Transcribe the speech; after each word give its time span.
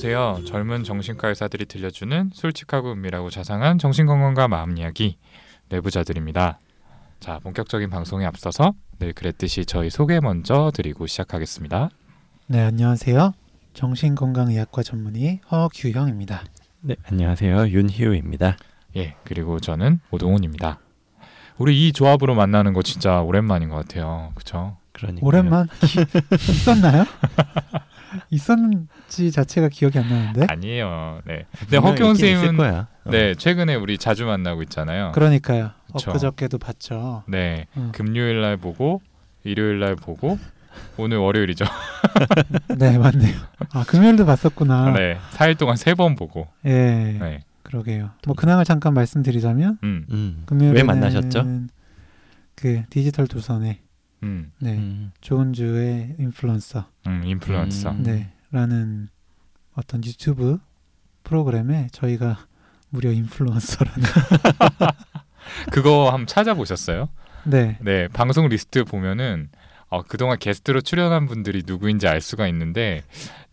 안녕하세요. 0.00 0.44
젊은 0.44 0.84
정신과 0.84 1.30
의사들이 1.30 1.66
들려주는 1.66 2.30
솔직하고 2.32 2.92
은밀하고 2.92 3.30
자상한 3.30 3.78
정신건강과 3.78 4.46
마음 4.46 4.78
이야기 4.78 5.18
내부자들입니다. 5.70 6.60
자, 7.18 7.40
본격적인 7.40 7.90
방송에 7.90 8.24
앞서서 8.24 8.74
늘 9.00 9.12
그랬듯이 9.12 9.64
저희 9.64 9.90
소개 9.90 10.20
먼저 10.20 10.70
드리고 10.72 11.08
시작하겠습니다. 11.08 11.90
네, 12.46 12.60
안녕하세요. 12.60 13.34
정신건강의학과 13.74 14.84
전문의 14.84 15.40
허규형입니다. 15.50 16.44
네, 16.82 16.94
안녕하세요. 17.10 17.66
윤희우입니다. 17.66 18.56
예, 18.98 19.16
그리고 19.24 19.58
저는 19.58 19.98
오동훈입니다. 20.12 20.78
우리 21.56 21.88
이 21.88 21.92
조합으로 21.92 22.36
만나는 22.36 22.72
거 22.72 22.82
진짜 22.82 23.20
오랜만인 23.20 23.68
것 23.68 23.74
같아요. 23.74 24.30
그렇죠? 24.36 24.76
그러니까 24.92 25.26
오랜만 25.26 25.66
있었나요? 26.38 27.04
있었 28.30 28.56
는지 29.08 29.32
자체가 29.32 29.68
기억이 29.68 29.98
안 29.98 30.08
나는데. 30.08 30.46
아니에요. 30.48 31.20
네. 31.24 31.46
근데 31.58 31.78
허경 31.78 32.08
선생님은 32.14 32.56
거야. 32.56 32.88
어. 33.04 33.10
네, 33.10 33.34
최근에 33.34 33.74
우리 33.74 33.96
자주 33.98 34.26
만나고 34.26 34.62
있잖아요. 34.64 35.12
그러니까요. 35.12 35.70
그쵸. 35.92 36.10
엊그저께도 36.10 36.58
봤죠. 36.58 37.22
네. 37.26 37.66
음. 37.76 37.90
금요일 37.92 38.40
날 38.42 38.56
보고 38.56 39.00
일요일 39.44 39.80
날 39.80 39.96
보고 39.96 40.38
오늘 40.98 41.16
월요일이죠. 41.18 41.64
네, 42.78 42.98
맞네요. 42.98 43.34
아, 43.72 43.84
금요일도 43.84 44.26
봤었구나. 44.26 44.92
네. 44.92 45.16
4일 45.32 45.58
동안 45.58 45.76
세 45.76 45.94
번 45.94 46.14
보고. 46.14 46.46
예, 46.66 46.70
네. 46.70 47.40
그러게요. 47.62 48.10
뭐 48.26 48.34
근황을 48.36 48.64
잠깐 48.64 48.94
말씀드리자면 48.94 49.78
음. 49.82 50.06
음. 50.10 50.42
금요일에 50.46 50.74
왜 50.76 50.82
만나셨죠? 50.82 51.44
그 52.54 52.82
디지털 52.90 53.26
도선의 53.26 53.78
음. 54.22 54.50
네, 54.58 54.72
음. 54.72 55.12
조은주의 55.20 56.16
인플루언서 56.18 56.86
음, 57.06 57.22
인플루언서. 57.24 57.90
음. 57.90 58.02
네, 58.02 58.30
라는 58.50 59.08
어떤 59.74 60.02
유튜브 60.04 60.58
프로그램에 61.22 61.88
저희가 61.92 62.38
무려 62.90 63.10
인플루언서라는 63.12 64.02
그거 65.70 66.10
한번 66.10 66.26
찾아보셨어요? 66.26 67.08
네, 67.44 67.78
네. 67.80 68.08
방송 68.08 68.48
리스트 68.48 68.84
보면은 68.84 69.50
어, 69.90 70.02
그동안 70.02 70.38
게스트로 70.38 70.82
출연한 70.82 71.26
분들이 71.26 71.62
누구인지 71.64 72.08
알 72.08 72.20
수가 72.20 72.46
있는데 72.48 73.02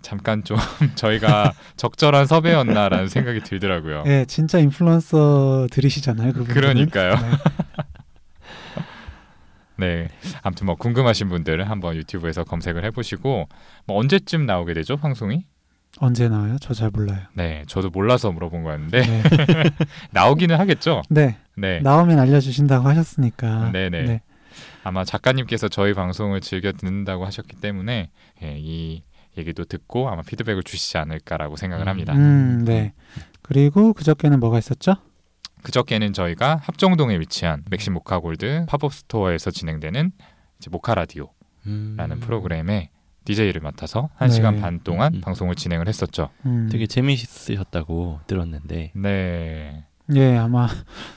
잠깐 0.02 0.44
좀 0.44 0.58
저희가 0.96 1.54
적절한 1.78 2.28
섭외였나라는 2.28 3.08
생각이 3.08 3.42
들더라고요. 3.42 4.04
예, 4.08 4.26
진짜 4.28 4.60
인플루언서들이시잖아요, 4.60 6.34
그분. 6.34 6.54
그러니까요. 6.54 7.16
네. 7.16 7.32
아무튼 10.42 10.66
뭐 10.68 10.76
궁금하신 10.76 11.30
분들은 11.30 11.66
한번 11.66 11.96
유튜브에서 11.96 12.44
검색을 12.44 12.84
해보시고 12.86 13.48
뭐 13.86 13.98
언제쯤 13.98 14.46
나오게 14.46 14.74
되죠 14.74 14.98
방송이? 14.98 15.46
언제 16.00 16.28
나와요? 16.28 16.58
저 16.60 16.74
잘 16.74 16.90
몰라요. 16.90 17.20
네, 17.34 17.64
저도 17.68 17.90
몰라서 17.90 18.32
물어본 18.32 18.64
거였는데 18.64 19.02
네, 19.02 19.24
나오기는 20.12 20.58
하겠죠. 20.60 21.02
네. 21.10 21.38
네, 21.56 21.80
나오면 21.80 22.20
알려주신다고 22.20 22.88
하셨으니까. 22.90 23.72
네네. 23.72 24.04
네. 24.04 24.22
아마 24.84 25.04
작가님께서 25.06 25.68
저희 25.70 25.94
방송을 25.94 26.42
즐겨 26.42 26.72
듣는다고 26.74 27.26
하셨기 27.26 27.56
때문에 27.58 28.10
예, 28.44 28.56
이 28.58 29.04
얘기도 29.38 29.64
듣고 29.66 30.10
아마 30.10 30.22
피드백을 30.22 30.64
주시지 30.64 30.98
않을까라고 30.98 31.56
생각을 31.56 31.86
음. 31.86 31.90
합니다. 31.90 32.14
음, 32.14 32.64
네. 32.66 32.94
그리고 33.42 33.94
그저께는 33.94 34.40
뭐가 34.40 34.60
있었죠? 34.60 34.96
그저께는 35.66 36.14
저희가 36.14 36.58
합정동에 36.64 37.20
위치한 37.20 37.64
맥심 37.72 37.94
모카 37.94 38.20
골드 38.20 38.68
팝업 38.68 38.94
스토어에서 38.94 39.50
진행되는 39.50 40.12
이제 40.60 40.70
모카 40.70 40.94
라디오라는 40.94 41.32
음. 41.66 42.20
프로그램에 42.20 42.92
DJ를 43.26 43.62
맡아서 43.62 44.10
한 44.16 44.30
네. 44.30 44.36
시간 44.36 44.62
반 44.62 44.80
동안 44.84 45.16
음. 45.16 45.22
방송을 45.22 45.56
진행을 45.56 45.88
했었죠. 45.88 46.30
음, 46.46 46.70
되게 46.72 46.86
재미있으셨다고 46.86 48.20
들었는데 48.28 48.92
네, 48.94 49.86
예, 50.14 50.38
아마 50.38 50.68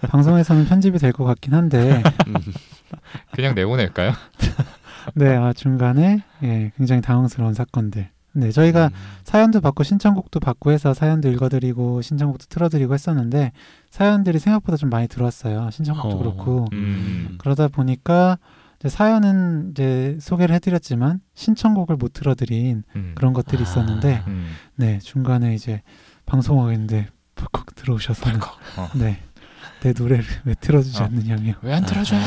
방송에서는 0.08 0.64
편집이 0.64 0.98
될 0.98 1.12
것 1.12 1.24
같긴 1.24 1.52
한데, 1.52 2.02
음. 2.26 2.32
그냥 3.34 3.54
내보낼까요? 3.54 4.12
네, 5.14 5.36
아, 5.36 5.52
중간에 5.52 6.22
예, 6.42 6.72
굉장히 6.78 7.02
당황스러운 7.02 7.52
사건들. 7.52 8.08
네, 8.38 8.52
저희가 8.52 8.86
음. 8.86 8.90
사연도 9.24 9.60
받고 9.60 9.82
신청곡도 9.82 10.40
받고 10.40 10.70
해서 10.70 10.94
사연도 10.94 11.28
읽어드리고 11.28 12.02
신청곡도 12.02 12.46
틀어드리고 12.48 12.94
했었는데 12.94 13.52
사연들이 13.90 14.38
생각보다 14.38 14.76
좀 14.76 14.90
많이 14.90 15.08
들어왔어요. 15.08 15.70
신청곡도 15.70 16.16
어. 16.16 16.18
그렇고 16.18 16.66
음. 16.72 17.34
그러다 17.38 17.68
보니까 17.68 18.38
이제 18.78 18.88
사연은 18.88 19.72
이제 19.72 20.16
소개를 20.20 20.54
해드렸지만 20.54 21.20
신청곡을 21.34 21.96
못 21.96 22.12
틀어드린 22.12 22.84
음. 22.94 23.12
그런 23.16 23.32
것들이 23.32 23.62
있었는데 23.62 24.22
음. 24.28 24.52
네 24.76 25.00
중간에 25.00 25.54
이제 25.54 25.82
방송하겠는데 26.26 27.08
벌컥 27.34 27.74
들어오셔서 27.74 28.30
어. 28.76 28.88
네내 28.94 29.94
노래를 29.98 30.24
왜 30.44 30.54
틀어주지 30.54 31.02
어. 31.02 31.06
않느냐며 31.06 31.54
왜안 31.62 31.84
들어줘요? 31.84 32.20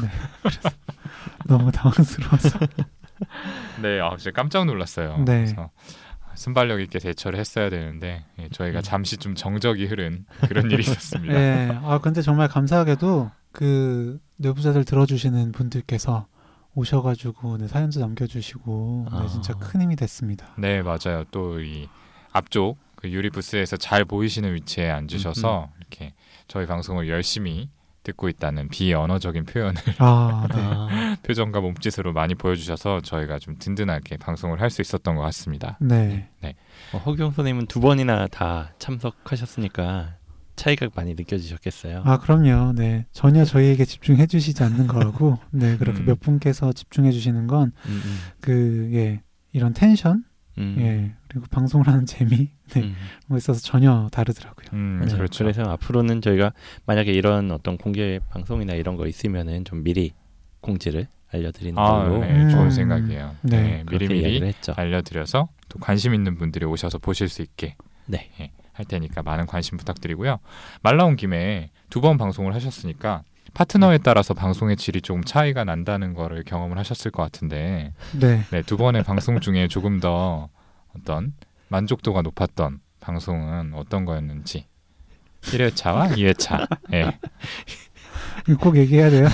네 0.00 0.08
그래서 0.40 0.70
너무 1.44 1.70
당황스러워서 1.70 2.58
네, 3.82 4.00
아, 4.00 4.16
진짜 4.16 4.30
깜짝 4.30 4.64
놀랐어요. 4.64 5.18
네. 5.18 5.44
그래서 5.44 5.70
순발력 6.34 6.80
있게 6.80 6.98
대처를 6.98 7.38
했어야 7.38 7.68
되는데 7.70 8.24
예, 8.38 8.48
저희가 8.48 8.80
음. 8.80 8.82
잠시 8.82 9.16
좀 9.18 9.34
정적이 9.34 9.86
흐른 9.86 10.24
그런 10.48 10.70
일이 10.70 10.80
있었습니다. 10.82 11.32
네, 11.34 11.78
아 11.82 11.98
근데 11.98 12.22
정말 12.22 12.48
감사하게도 12.48 13.30
그 13.52 14.18
내부자들 14.38 14.84
들어주시는 14.84 15.52
분들께서 15.52 16.26
오셔가지고 16.74 17.58
네, 17.58 17.68
사연도 17.68 18.00
남겨주시고 18.00 19.08
네, 19.10 19.16
아. 19.18 19.26
진짜 19.26 19.52
큰 19.54 19.82
힘이 19.82 19.94
됐습니다. 19.96 20.54
네, 20.56 20.80
맞아요. 20.82 21.24
또 21.30 21.58
이 21.60 21.86
앞쪽 22.32 22.78
그 22.96 23.10
유리 23.10 23.28
부스에서 23.30 23.76
잘 23.76 24.04
보이시는 24.04 24.54
위치에 24.54 24.88
앉으셔서 24.90 25.68
이렇게 25.78 26.14
저희 26.48 26.66
방송을 26.66 27.08
열심히 27.08 27.68
듣고 28.04 28.28
있다는 28.28 28.68
비언어적인 28.68 29.44
표현을 29.44 29.80
아, 29.98 30.46
네. 30.50 31.11
아, 31.22 31.26
표정과 31.26 31.60
몸짓으로 31.60 32.12
많이 32.12 32.34
보여주셔서 32.34 33.00
저희가 33.00 33.38
좀 33.38 33.56
든든하게 33.58 34.16
방송을 34.18 34.60
할 34.60 34.70
수 34.72 34.80
있었던 34.80 35.14
것 35.16 35.22
같습니다. 35.22 35.76
네. 35.80 36.28
어, 36.94 36.98
허경 36.98 37.32
선생님은 37.32 37.66
두 37.66 37.78
번이나 37.80 38.26
다 38.28 38.72
참석하셨으니까 38.78 40.16
차이가 40.56 40.88
많이 40.94 41.14
느껴지셨겠어요. 41.14 42.02
아 42.04 42.18
그럼요. 42.18 42.72
네, 42.74 43.06
전혀 43.12 43.44
저희에게 43.44 43.84
집중해주시지 43.84 44.62
않는 44.64 44.86
거라고 44.86 45.38
네 45.50 45.76
그렇게 45.76 46.00
음. 46.00 46.06
몇 46.06 46.20
분께서 46.20 46.72
집중해주시는 46.72 47.46
건 47.46 47.72
음, 47.86 48.02
음, 48.04 48.18
그예 48.40 49.22
이런 49.52 49.72
텐션 49.74 50.24
음. 50.58 50.76
예 50.78 51.12
그리고 51.28 51.46
방송을 51.50 51.86
하는 51.86 52.04
재미 52.06 52.50
네 52.68 52.80
음. 52.82 52.94
뭐 53.26 53.36
있어서 53.38 53.60
전혀 53.60 54.08
다르더라고요. 54.12 54.66
음, 54.72 55.00
맞아요. 55.02 55.16
그렇죠. 55.16 55.44
그래서 55.44 55.62
앞으로는 55.62 56.20
저희가 56.22 56.52
만약에 56.86 57.12
이런 57.12 57.50
어떤 57.50 57.76
공개 57.76 58.20
방송이나 58.30 58.74
이런 58.74 58.96
거 58.96 59.06
있으면은 59.06 59.64
좀 59.64 59.82
미리 59.82 60.12
공지를 60.62 61.06
알려드리는 61.30 61.78
아, 61.78 62.04
걸로 62.04 62.18
네, 62.20 62.48
좋은 62.48 62.64
음. 62.64 62.70
생각이에요. 62.70 63.36
네, 63.42 63.62
네, 63.62 63.84
미리미리. 63.90 64.54
알려드려서 64.74 65.48
또 65.68 65.78
관심 65.78 66.14
있는 66.14 66.36
분들이 66.36 66.64
오셔서 66.66 66.98
보실 66.98 67.28
수 67.28 67.42
있게 67.42 67.76
네. 68.06 68.30
예, 68.40 68.50
할 68.72 68.84
테니까 68.86 69.22
많은 69.22 69.46
관심 69.46 69.76
부탁드리고요. 69.78 70.38
말 70.82 70.96
나온 70.96 71.16
김에 71.16 71.70
두 71.90 72.00
번 72.00 72.16
방송을 72.18 72.54
하셨으니까 72.54 73.22
파트너에 73.54 73.98
따라서 73.98 74.32
방송의 74.34 74.76
질이 74.76 75.02
조금 75.02 75.22
차이가 75.24 75.64
난다는 75.64 76.14
거를 76.14 76.42
경험을 76.42 76.78
하셨을 76.78 77.10
것 77.10 77.22
같은데 77.22 77.92
네. 78.18 78.42
네, 78.50 78.62
두 78.62 78.76
번의 78.78 79.02
방송 79.04 79.40
중에 79.40 79.68
조금 79.68 80.00
더 80.00 80.48
어떤 80.96 81.34
만족도가 81.68 82.22
높았던 82.22 82.80
방송은 83.00 83.72
어떤 83.74 84.04
거였는지 84.04 84.66
1회차와 85.42 86.12
2회차 86.16 86.66
예, 86.94 87.18
꼭 88.60 88.76
얘기해야 88.76 89.10
돼요. 89.10 89.28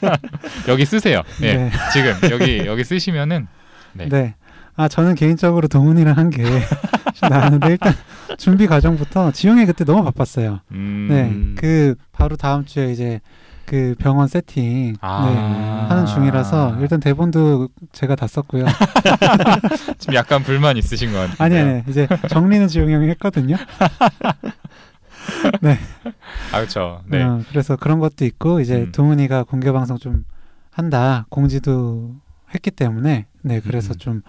여기 0.68 0.84
쓰세요. 0.84 1.22
예, 1.42 1.54
네. 1.54 1.70
지금 1.92 2.14
여기 2.30 2.62
여기 2.66 2.84
쓰시면은 2.84 3.46
네. 3.92 4.08
네. 4.08 4.34
아 4.76 4.88
저는 4.88 5.14
개인적으로 5.14 5.68
동훈이랑 5.68 6.16
한 6.16 6.30
게 6.30 6.42
나왔는데 7.28 7.68
일단 7.70 7.92
준비 8.38 8.66
과정부터 8.66 9.32
지용이 9.32 9.66
그때 9.66 9.84
너무 9.84 10.04
바빴어요. 10.04 10.60
음, 10.72 11.06
네. 11.10 11.60
그 11.60 11.94
바로 12.12 12.36
다음 12.36 12.64
주에 12.64 12.90
이제 12.92 13.20
그 13.66 13.94
병원 13.98 14.26
세팅 14.26 14.96
아. 15.00 15.26
네, 15.28 15.88
하는 15.88 16.06
중이라서 16.06 16.78
일단 16.80 16.98
대본도 16.98 17.68
제가 17.92 18.14
다 18.16 18.26
썼고요. 18.26 18.64
지금 19.98 20.14
약간 20.14 20.42
불만 20.42 20.76
있으신 20.76 21.12
것 21.12 21.18
같아요. 21.18 21.36
아니 21.38 21.56
아니 21.58 21.82
이제 21.88 22.08
정리는 22.28 22.66
지용이 22.68 22.92
형이 22.92 23.08
했거든요. 23.10 23.56
아 26.52 26.58
그렇죠. 26.58 27.02
네. 27.06 27.22
어, 27.22 27.42
그래서 27.48 27.76
그런 27.76 27.98
것도 27.98 28.24
있고 28.24 28.60
이제 28.60 28.76
음. 28.82 28.92
동훈이가 28.92 29.44
공개 29.44 29.70
방송 29.72 29.98
좀 29.98 30.24
한다 30.70 31.26
공지도 31.28 32.14
했기 32.54 32.70
때문에 32.70 33.26
네 33.42 33.60
그래서 33.60 33.94
음. 33.94 34.22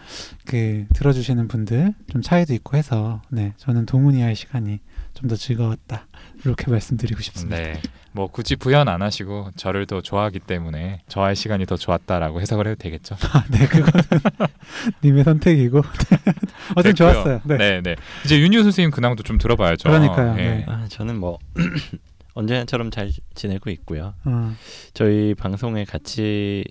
좀그 0.45 0.85
들어주시는 0.93 1.47
분들 1.47 1.93
좀 2.11 2.21
차이도 2.21 2.53
있고 2.53 2.77
해서 2.77 3.21
네 3.29 3.53
저는 3.57 3.85
동훈이와의 3.85 4.35
시간이 4.35 4.79
좀 5.13 5.27
더 5.27 5.35
즐거웠다 5.35 6.07
이렇게 6.43 6.69
말씀드리고 6.71 7.21
싶습니다. 7.21 7.57
네. 7.57 7.79
뭐 8.13 8.27
굳이 8.27 8.55
부연 8.55 8.87
안 8.87 9.01
하시고 9.01 9.51
저를 9.55 9.85
더 9.85 10.01
좋아하기 10.01 10.39
때문에 10.39 11.01
저와의 11.07 11.35
시간이 11.35 11.65
더 11.65 11.77
좋았다라고 11.77 12.41
해석을 12.41 12.67
해도 12.67 12.75
되겠죠. 12.77 13.15
아, 13.33 13.45
네, 13.49 13.67
그거는 13.67 14.03
님의 15.03 15.23
선택이고 15.23 15.81
어쨌든. 16.75 16.95
좋았어요. 16.95 17.41
네. 17.45 17.57
네, 17.57 17.81
네. 17.81 17.95
이제 18.25 18.39
윤유 18.39 18.63
선생님 18.63 18.91
근황도 18.91 19.23
좀 19.23 19.37
들어봐야죠. 19.37 19.89
그러니까요, 19.89 20.31
예. 20.39 20.43
네. 20.43 20.65
아, 20.67 20.87
저는 20.89 21.19
뭐 21.19 21.39
언제나처럼 22.33 22.91
잘 22.91 23.11
지내고 23.33 23.69
있고요. 23.71 24.13
어, 24.25 24.53
저희 24.93 25.33
방송에 25.35 25.85
같이 25.85 26.63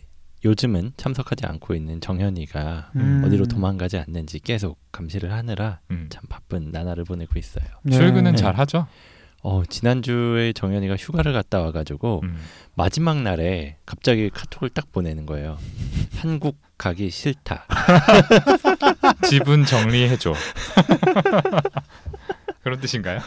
요즘은 0.45 0.93
참석하지 0.97 1.47
않고 1.47 1.75
있는 1.75 2.01
정현이가 2.01 2.93
음. 2.97 3.23
어디로 3.27 3.47
도망가지 3.47 3.99
않는지 3.99 4.41
계속 4.41 4.79
감시를 4.91 5.33
하느라 5.33 5.81
음. 5.91 6.07
참 6.09 6.23
바쁜 6.29 6.71
나날을 6.71 7.05
보내고 7.05 7.39
있어요. 7.39 7.65
네. 7.83 7.97
출근은 7.97 8.33
네. 8.33 8.37
잘 8.37 8.57
하죠. 8.57 8.87
어, 9.43 9.63
지난주에 9.69 10.53
정현이가 10.53 10.97
휴가를 10.97 11.33
갔다 11.33 11.61
와가지고 11.61 12.21
음. 12.25 12.37
마지막 12.75 13.23
날에 13.23 13.77
갑자기 13.87 14.31
카톡을 14.31 14.71
딱 14.71 14.93
보내는 14.93 15.27
거예요. 15.27 15.59
한국 16.21 16.59
가기 16.77 17.11
싫다. 17.11 17.67
지분 19.29 19.65
정리해줘. 19.65 20.35
그런 22.63 22.79
뜻인가요? 22.79 23.21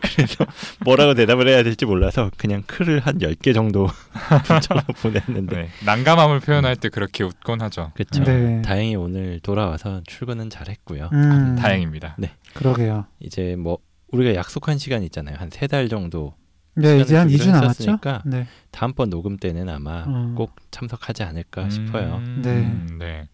그래서 0.00 0.44
뭐라고 0.84 1.14
대답을 1.14 1.46
해야 1.48 1.62
될지 1.62 1.86
몰라서 1.86 2.30
그냥 2.36 2.64
글을 2.66 2.98
한 2.98 3.18
10개 3.18 3.54
정도 3.54 3.88
문자로 4.50 4.80
보냈는데 5.00 5.56
네. 5.56 5.68
난감함을 5.84 6.40
표현할 6.40 6.74
때 6.74 6.88
그렇게 6.88 7.22
웃곤 7.22 7.62
하죠. 7.62 7.92
그렇죠. 7.94 8.24
네. 8.24 8.62
다행히 8.62 8.96
오늘 8.96 9.38
돌아와서 9.40 10.02
출근은 10.06 10.50
잘했고요. 10.50 11.10
음, 11.12 11.56
다행입니다. 11.56 12.16
그러게요. 12.54 13.06
이제 13.20 13.54
뭐 13.56 13.78
우리가 14.12 14.34
약속한 14.34 14.78
시간 14.78 15.02
있잖아요. 15.04 15.36
한 15.38 15.48
세 15.50 15.66
달 15.66 15.88
정도 15.88 16.34
네, 16.74 17.00
이제 17.00 17.16
한 17.16 17.28
2주 17.28 17.38
준비를 17.38 17.52
남았죠? 17.52 17.98
네. 18.26 18.46
다음번 18.70 19.08
녹음 19.10 19.36
때는 19.38 19.68
아마 19.68 20.04
음. 20.04 20.34
꼭 20.34 20.54
참석하지 20.70 21.22
않을까 21.22 21.70
싶어요. 21.70 22.16
음, 22.16 22.42
네. 22.44 22.96
네. 22.98 23.28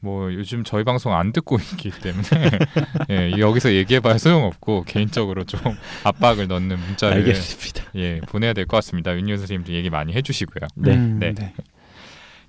뭐 0.00 0.32
요즘 0.32 0.64
저희 0.64 0.82
방송 0.82 1.14
안 1.14 1.30
듣고 1.32 1.56
있기 1.58 1.90
때문에 1.90 2.24
예, 3.10 3.32
여기서 3.38 3.72
얘기해봐야 3.74 4.16
소용없고 4.18 4.84
개인적으로 4.84 5.44
좀 5.44 5.60
압박을 6.04 6.48
넣는 6.48 6.78
문자를 6.80 7.18
알겠습니다. 7.18 7.84
예, 7.96 8.20
보내야 8.22 8.54
될 8.54 8.66
것 8.66 8.78
같습니다. 8.78 9.14
윤유 9.14 9.36
선생님도 9.36 9.72
얘기 9.74 9.90
많이 9.90 10.12
해주시고요. 10.14 10.68
네. 10.76 10.94
음, 10.94 11.18
네. 11.20 11.34
네. 11.34 11.54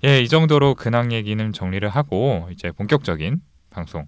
예, 0.04 0.20
이 0.20 0.28
정도로 0.28 0.74
근황 0.74 1.12
얘기는 1.12 1.52
정리를 1.52 1.86
하고 1.88 2.48
이제 2.50 2.72
본격적인 2.72 3.40
방송 3.70 4.06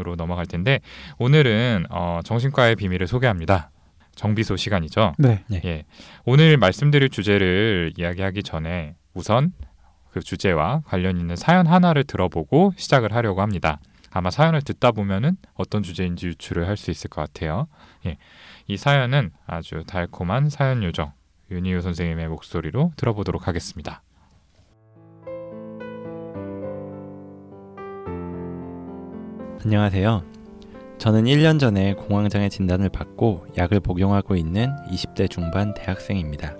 으로 0.00 0.16
넘어갈 0.16 0.46
텐데 0.46 0.80
오늘은 1.18 1.86
어, 1.90 2.20
정신과의 2.24 2.76
비밀을 2.76 3.06
소개합니다. 3.06 3.70
정비소 4.16 4.56
시간이죠. 4.56 5.14
네. 5.18 5.44
예, 5.64 5.84
오늘 6.24 6.56
말씀드릴 6.56 7.08
주제를 7.10 7.92
이야기하기 7.96 8.42
전에 8.42 8.94
우선 9.14 9.52
그 10.10 10.20
주제와 10.20 10.82
관련 10.86 11.16
있는 11.18 11.36
사연 11.36 11.66
하나를 11.66 12.04
들어보고 12.04 12.72
시작을 12.76 13.14
하려고 13.14 13.40
합니다. 13.42 13.78
아마 14.10 14.30
사연을 14.30 14.62
듣다 14.62 14.90
보면은 14.90 15.36
어떤 15.54 15.82
주제인지 15.82 16.26
유추를 16.26 16.66
할 16.66 16.76
수 16.76 16.90
있을 16.90 17.08
것 17.08 17.20
같아요. 17.22 17.68
예, 18.06 18.16
이 18.66 18.76
사연은 18.76 19.30
아주 19.46 19.84
달콤한 19.86 20.50
사연 20.50 20.82
요정 20.82 21.12
윤희우 21.50 21.80
선생님의 21.80 22.28
목소리로 22.28 22.92
들어보도록 22.96 23.46
하겠습니다. 23.48 24.02
안녕하세요. 29.62 30.24
저는 30.96 31.24
1년 31.24 31.60
전에 31.60 31.92
공황장애 31.92 32.48
진단을 32.48 32.88
받고 32.88 33.44
약을 33.58 33.80
복용하고 33.80 34.34
있는 34.34 34.74
20대 34.90 35.28
중반 35.30 35.74
대학생입니다. 35.74 36.56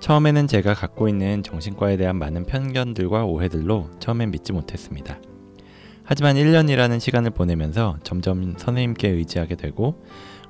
처음에는 0.00 0.48
제가 0.48 0.74
갖고 0.74 1.08
있는 1.08 1.44
정신과에 1.44 1.96
대한 1.96 2.16
많은 2.16 2.46
편견들과 2.46 3.26
오해들로 3.26 3.90
처음엔 4.00 4.32
믿지 4.32 4.52
못했습니다. 4.52 5.20
하지만 6.02 6.34
1년이라는 6.34 6.98
시간을 6.98 7.30
보내면서 7.30 7.98
점점 8.02 8.54
선생님께 8.58 9.08
의지하게 9.10 9.54
되고 9.54 10.02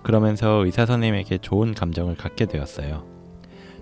그러면서 0.03 0.65
의사 0.65 0.87
선생님에게 0.87 1.39
좋은 1.39 1.75
감정을 1.75 2.17
갖게 2.17 2.47
되었어요. 2.47 3.05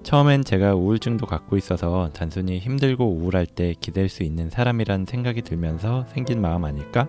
처음엔 0.03 0.43
제가 0.43 0.75
우울증도 0.75 1.27
갖고 1.27 1.57
있어서 1.57 2.11
단순히 2.13 2.59
힘들고 2.59 3.09
우울할 3.09 3.47
때 3.47 3.75
기댈 3.79 4.09
수 4.09 4.25
있는 4.25 4.51
사람이란 4.51 5.07
생각이 5.07 5.43
들면서 5.43 6.07
생긴 6.09 6.41
마음 6.41 6.65
아닐까? 6.65 7.07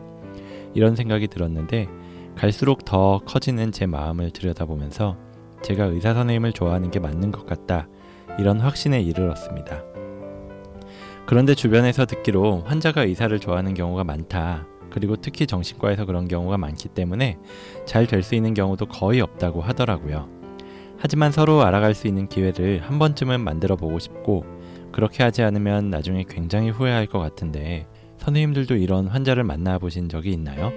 이런 0.73 0.95
생각이 0.95 1.27
들었는데 1.27 1.87
갈수록 2.35 2.85
더 2.85 3.19
커지는 3.25 3.71
제 3.71 3.85
마음을 3.85 4.31
들여다보면서 4.31 5.17
제가 5.61 5.85
의사 5.85 6.13
선생님을 6.13 6.53
좋아하는 6.53 6.89
게 6.91 6.99
맞는 6.99 7.31
것 7.31 7.45
같다. 7.45 7.87
이런 8.37 8.59
확신에 8.59 9.01
이르렀습니다. 9.01 9.83
그런데 11.25 11.53
주변에서 11.53 12.05
듣기로 12.05 12.61
환자가 12.65 13.03
의사를 13.03 13.37
좋아하는 13.39 13.73
경우가 13.73 14.03
많다. 14.03 14.65
그리고 14.89 15.15
특히 15.15 15.45
정신과에서 15.45 16.05
그런 16.05 16.27
경우가 16.27 16.57
많기 16.57 16.87
때문에 16.89 17.37
잘 17.85 18.07
될 18.07 18.23
수 18.23 18.35
있는 18.35 18.53
경우도 18.53 18.87
거의 18.87 19.21
없다고 19.21 19.61
하더라고요. 19.61 20.29
하지만 20.97 21.31
서로 21.31 21.63
알아갈 21.63 21.93
수 21.93 22.07
있는 22.07 22.27
기회를 22.27 22.81
한 22.81 22.97
번쯤은 22.99 23.41
만들어 23.41 23.75
보고 23.75 23.99
싶고 23.99 24.43
그렇게 24.91 25.23
하지 25.23 25.43
않으면 25.43 25.89
나중에 25.89 26.25
굉장히 26.27 26.71
후회할 26.71 27.05
것 27.05 27.19
같은데 27.19 27.87
선생님들도 28.19 28.75
이런 28.75 29.07
환자를 29.07 29.43
만나 29.43 29.79
보신 29.79 30.09
적이 30.09 30.33
있나요? 30.33 30.71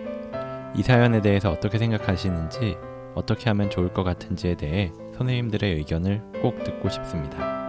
이 0.74 0.82
사연에 0.82 1.20
대해서 1.20 1.50
어떻게 1.50 1.76
생각하시는지 1.76 2.76
어떻게 3.14 3.50
하면 3.50 3.68
좋을 3.68 3.92
것 3.92 4.04
같은지에 4.04 4.56
대해 4.56 4.90
선생님들의 5.16 5.74
의견을 5.74 6.22
꼭 6.40 6.62
듣고 6.64 6.88
싶습니다. 6.88 7.60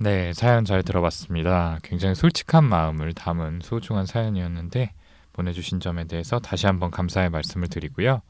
네, 0.00 0.32
사연 0.32 0.64
잘 0.64 0.82
들어봤습니다. 0.82 1.78
굉장히 1.82 2.14
솔직한 2.14 2.64
마음을 2.64 3.14
담은 3.14 3.60
소중한 3.62 4.06
사연이었는데 4.06 4.92
보내주신 5.32 5.80
점에 5.80 6.04
대해서 6.04 6.38
다시 6.38 6.66
한번 6.66 6.90
감사의 6.90 7.30
말씀을 7.30 7.68
드리고요. 7.68 8.22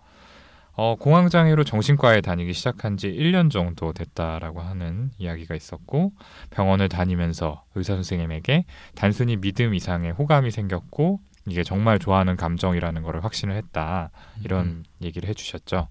어, 0.80 0.94
공황장애로 0.94 1.64
정신과에 1.64 2.20
다니기 2.20 2.52
시작한 2.52 2.96
지 2.96 3.08
1년 3.08 3.50
정도 3.50 3.92
됐다라고 3.92 4.60
하는 4.60 5.10
이야기가 5.18 5.56
있었고 5.56 6.12
병원을 6.50 6.88
다니면서 6.88 7.64
의사 7.74 7.94
선생님에게 7.94 8.64
단순히 8.94 9.36
믿음 9.36 9.74
이상의 9.74 10.12
호감이 10.12 10.52
생겼고 10.52 11.18
이게 11.48 11.64
정말 11.64 11.98
좋아하는 11.98 12.36
감정이라는 12.36 13.02
것을 13.02 13.24
확신을 13.24 13.56
했다 13.56 14.10
이런 14.44 14.66
음. 14.66 14.84
얘기를 15.02 15.28
해주셨죠. 15.28 15.88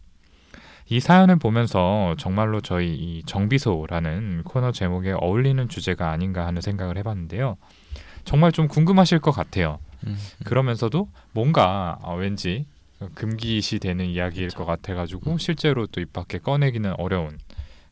이 0.88 1.02
사연을 1.02 1.36
보면서 1.36 2.16
정말로 2.18 2.62
저희 2.62 2.96
이 2.96 3.24
정비소라는 3.26 4.44
코너 4.46 4.72
제목에 4.72 5.12
어울리는 5.12 5.68
주제가 5.68 6.12
아닌가 6.12 6.48
하는 6.48 6.62
생각을 6.62 6.98
해봤는데요. 6.98 7.58
정말 8.24 8.54
좀 8.54 8.70
궁금하실 8.70 9.20
것 9.20 9.32
같아요. 9.32 9.80
음, 10.06 10.18
그러면서도 10.46 11.10
뭔가 11.34 11.98
어, 12.04 12.16
왠지 12.16 12.66
금기시 13.16 13.80
되는 13.80 14.06
이야기일 14.06 14.50
것 14.50 14.66
같아가지고 14.66 15.38
실제로 15.38 15.86
또 15.88 16.02
입 16.02 16.14
밖에 16.14 16.40
꺼내기는 16.40 16.94
어려운 17.00 17.38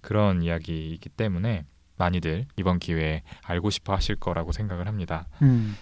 그런 0.01 0.41
이야기이기 0.41 1.09
때문에 1.09 1.65
많이들 1.97 2.45
이번 2.57 2.79
기회에 2.79 3.23
알고 3.43 3.69
싶어 3.69 3.93
하실 3.93 4.15
거라고 4.15 4.51
생각을 4.51 4.87
합니다. 4.87 5.27
음. 5.41 5.75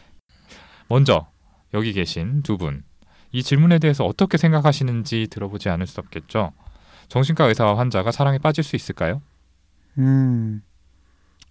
먼저 0.88 1.28
여기 1.74 1.94
계신 1.94 2.44
두 2.44 2.58
분. 2.58 2.84
이 3.32 3.42
질문에 3.42 3.80
대해서 3.80 4.06
어떻게 4.06 4.38
생각하시는지 4.38 5.28
들어보지 5.32 5.70
않을 5.70 5.88
수 5.88 6.00
없겠죠. 6.02 6.52
정신과 7.08 7.46
의사와 7.46 7.78
환자가 7.80 8.12
사랑에 8.12 8.38
빠질 8.38 8.64
수 8.64 8.76
있을까요? 8.76 9.22
음. 9.98 10.62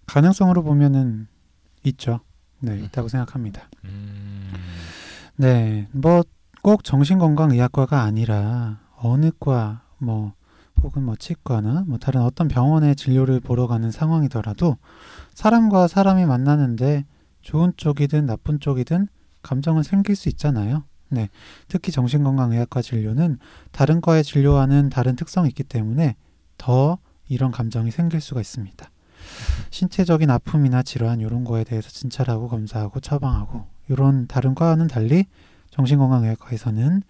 가능성으로 0.05 0.63
보면은 0.63 1.27
있죠. 1.83 2.21
네, 2.59 2.71
음. 2.71 2.85
있다고 2.85 3.09
생각합니다. 3.09 3.69
음, 3.83 4.53
네, 5.35 5.87
뭐 5.91 6.23
꼭 6.63 6.85
정신건강의학과가 6.85 8.03
아니라 8.03 8.79
어느 8.95 9.31
과, 9.37 9.81
뭐 9.97 10.31
혹은 10.81 11.03
뭐 11.03 11.17
치과나 11.17 11.83
뭐 11.85 11.97
다른 11.97 12.21
어떤 12.21 12.47
병원에 12.47 12.95
진료를 12.95 13.41
보러 13.41 13.67
가는 13.67 13.91
상황이더라도 13.91 14.77
사람과 15.33 15.89
사람이 15.89 16.25
만나는데 16.25 17.03
좋은 17.41 17.73
쪽이든 17.75 18.25
나쁜 18.25 18.61
쪽이든 18.61 19.09
감정은 19.41 19.83
생길 19.83 20.15
수 20.15 20.29
있잖아요. 20.29 20.85
네, 21.09 21.29
특히 21.67 21.91
정신건강의학과 21.91 22.81
진료는 22.81 23.39
다른 23.73 23.99
과의 23.99 24.23
진료와는 24.23 24.89
다른 24.89 25.17
특성이 25.17 25.49
있기 25.49 25.63
때문에 25.63 26.15
더 26.57 26.97
이런 27.27 27.51
감정이 27.51 27.91
생길 27.91 28.21
수가 28.21 28.39
있습니다. 28.39 28.89
신체적인 29.69 30.29
아픔이나 30.29 30.81
질환 30.81 31.19
이런 31.19 31.43
거에 31.43 31.65
대해서 31.65 31.89
진찰하고 31.89 32.47
검사하고 32.47 33.01
처방하고 33.01 33.65
이런 33.89 34.27
다른 34.27 34.55
과와는 34.55 34.87
달리 34.87 35.25
정신건강의학과에서는 35.73 37.01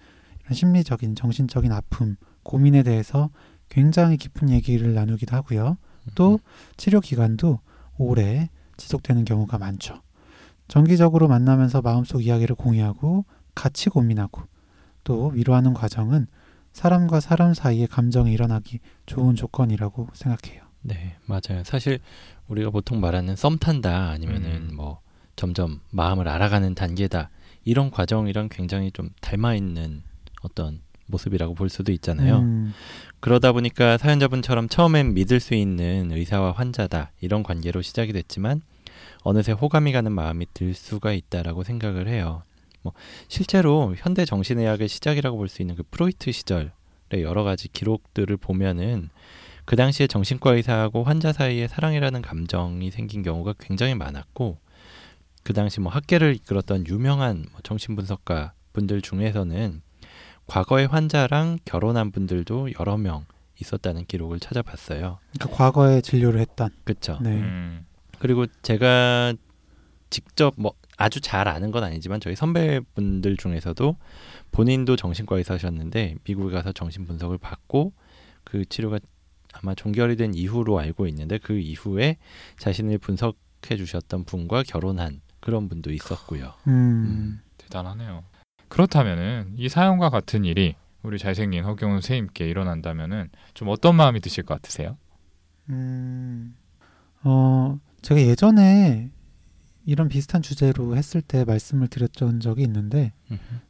이런 0.41 0.53
심리적인 0.53 1.15
정신적인 1.15 1.71
아픔 1.71 2.15
고민에 2.43 2.83
대해서 2.83 3.29
굉장히 3.69 4.17
깊은 4.17 4.49
얘기를 4.49 4.93
나누기도 4.93 5.35
하고요. 5.35 5.77
또 6.15 6.39
치료 6.77 6.99
기간도 6.99 7.59
오래 7.97 8.49
지속되는 8.77 9.25
경우가 9.25 9.57
많죠. 9.57 10.01
정기적으로 10.67 11.27
만나면서 11.27 11.81
마음속 11.81 12.25
이야기를 12.25 12.55
공유하고 12.55 13.25
같이 13.53 13.89
고민하고 13.89 14.41
또 15.03 15.27
위로하는 15.27 15.73
과정은 15.73 16.27
사람과 16.71 17.19
사람 17.19 17.53
사이에 17.53 17.85
감정이 17.85 18.31
일어나기 18.31 18.79
좋은 19.05 19.35
조건이라고 19.35 20.07
생각해요. 20.13 20.63
네, 20.81 21.15
맞아요. 21.25 21.63
사실 21.63 21.99
우리가 22.47 22.69
보통 22.69 22.99
말하는 22.99 23.35
썸 23.35 23.57
탄다 23.57 24.09
아니면은 24.09 24.69
음. 24.71 24.75
뭐 24.75 24.99
점점 25.35 25.81
마음을 25.91 26.27
알아가는 26.27 26.73
단계다 26.75 27.29
이런 27.65 27.91
과정이랑 27.91 28.49
굉장히 28.49 28.91
좀 28.91 29.09
닮아 29.21 29.55
있는 29.55 30.03
어떤 30.41 30.81
모습이라고 31.07 31.53
볼 31.53 31.69
수도 31.69 31.91
있잖아요. 31.91 32.39
음, 32.39 32.73
그러다 33.19 33.51
보니까 33.51 33.97
사연자분처럼 33.97 34.69
처음엔 34.69 35.13
믿을 35.13 35.39
수 35.39 35.53
있는 35.53 36.11
의사와 36.11 36.51
환자다 36.53 37.11
이런 37.21 37.43
관계로 37.43 37.81
시작이 37.81 38.13
됐지만 38.13 38.61
어느새 39.23 39.51
호감이 39.51 39.91
가는 39.91 40.11
마음이 40.11 40.47
들 40.53 40.73
수가 40.73 41.13
있다라고 41.13 41.63
생각을 41.63 42.07
해요. 42.07 42.43
뭐 42.81 42.93
실제로 43.27 43.95
현대 43.97 44.25
정신의학의 44.25 44.87
시작이라고 44.89 45.37
볼 45.37 45.47
수 45.47 45.61
있는 45.61 45.75
그 45.75 45.83
프로이트 45.89 46.31
시절의 46.31 46.71
여러 47.21 47.43
가지 47.43 47.69
기록들을 47.69 48.35
보면은 48.37 49.09
그 49.65 49.77
당시에 49.77 50.07
정신과 50.07 50.55
의사하고 50.55 51.03
환자 51.05 51.31
사이에 51.31 51.67
사랑이라는 51.69 52.21
감정이 52.21 52.91
생긴 52.91 53.23
경우가 53.23 53.53
굉장히 53.59 53.95
많았고 53.95 54.57
그 55.43 55.53
당시 55.53 55.79
뭐 55.79 55.91
학계를 55.91 56.35
이끌었던 56.35 56.87
유명한 56.87 57.45
뭐 57.51 57.61
정신분석가 57.63 58.53
분들 58.73 59.01
중에서는 59.01 59.81
과거의 60.47 60.87
환자랑 60.87 61.59
결혼한 61.65 62.11
분들도 62.11 62.69
여러 62.79 62.97
명 62.97 63.25
있었다는 63.59 64.05
기록을 64.05 64.39
찾아봤어요. 64.39 65.19
그러니까 65.33 65.57
과거에 65.57 66.01
진료를 66.01 66.39
했던. 66.39 66.69
그렇죠. 66.83 67.19
네. 67.21 67.29
음. 67.29 67.85
그리고 68.19 68.45
제가 68.61 69.33
직접 70.09 70.53
뭐 70.57 70.73
아주 70.97 71.21
잘 71.21 71.47
아는 71.47 71.71
건 71.71 71.83
아니지만 71.83 72.19
저희 72.19 72.35
선배분들 72.35 73.37
중에서도 73.37 73.95
본인도 74.51 74.95
정신과 74.95 75.37
의사셨는데 75.37 76.15
미국에 76.23 76.53
가서 76.53 76.71
정신 76.71 77.05
분석을 77.05 77.37
받고 77.37 77.93
그 78.43 78.65
치료가 78.65 78.99
아마 79.53 79.75
종결이 79.75 80.15
된 80.15 80.33
이후로 80.33 80.79
알고 80.79 81.07
있는데 81.07 81.37
그 81.37 81.57
이후에 81.57 82.17
자신을 82.57 82.97
분석해 82.99 83.75
주셨던 83.75 84.25
분과 84.25 84.63
결혼한 84.63 85.21
그런 85.43 85.67
분도 85.67 85.91
있었고요. 85.91 86.53
음, 86.67 87.41
대단하네요. 87.57 88.23
그렇다면은 88.69 89.53
이 89.57 89.67
사연과 89.67 90.09
같은 90.09 90.45
일이 90.45 90.75
우리 91.03 91.19
잘생긴 91.19 91.65
허경훈 91.65 91.97
선생님께 91.97 92.47
일어난다면은 92.47 93.29
좀 93.53 93.67
어떤 93.67 93.95
마음이 93.95 94.21
드실 94.21 94.45
것 94.45 94.53
같으세요? 94.55 94.97
음, 95.69 96.55
어, 97.23 97.77
제가 98.01 98.21
예전에 98.21 99.11
이런 99.85 100.07
비슷한 100.07 100.41
주제로 100.41 100.95
했을 100.95 101.21
때 101.21 101.43
말씀을 101.43 101.89
드렸던 101.89 102.39
적이 102.39 102.63
있는데 102.63 103.11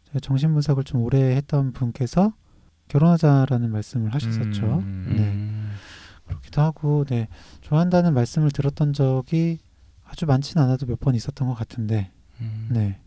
제가 0.06 0.20
정신분석을 0.22 0.84
좀 0.84 1.02
오래 1.02 1.36
했던 1.36 1.74
분께서 1.74 2.34
결혼하자라는 2.88 3.72
말씀을 3.72 4.14
하셨었죠. 4.14 4.78
음. 4.78 5.14
네. 5.18 5.24
음. 5.24 5.74
그렇기도 6.28 6.62
하고, 6.62 7.04
네, 7.06 7.28
좋아한다는 7.62 8.14
말씀을 8.14 8.52
들었던 8.52 8.94
적이 8.94 9.58
아주 10.14 10.28
많지는 10.28 10.64
않아도 10.64 10.86
몇 10.86 11.00
번 11.00 11.16
있었던 11.16 11.48
것 11.48 11.56
같은데, 11.56 12.12
음. 12.40 12.68
네. 12.70 13.00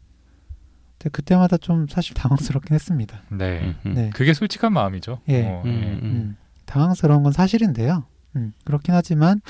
근데 0.98 1.10
그때마다 1.10 1.56
좀 1.56 1.86
사실 1.88 2.14
당황스럽긴 2.14 2.74
했습니다. 2.74 3.20
네. 3.30 3.76
음. 3.86 3.94
네. 3.94 4.10
그게 4.10 4.34
솔직한 4.34 4.72
마음이죠. 4.72 5.20
예. 5.28 5.44
어, 5.46 5.62
음, 5.64 5.70
예. 5.70 5.72
음. 5.92 6.00
음, 6.02 6.36
당황스러운 6.64 7.22
건 7.22 7.32
사실인데요. 7.32 8.04
음, 8.34 8.52
그렇긴 8.64 8.92
하지만 8.94 9.40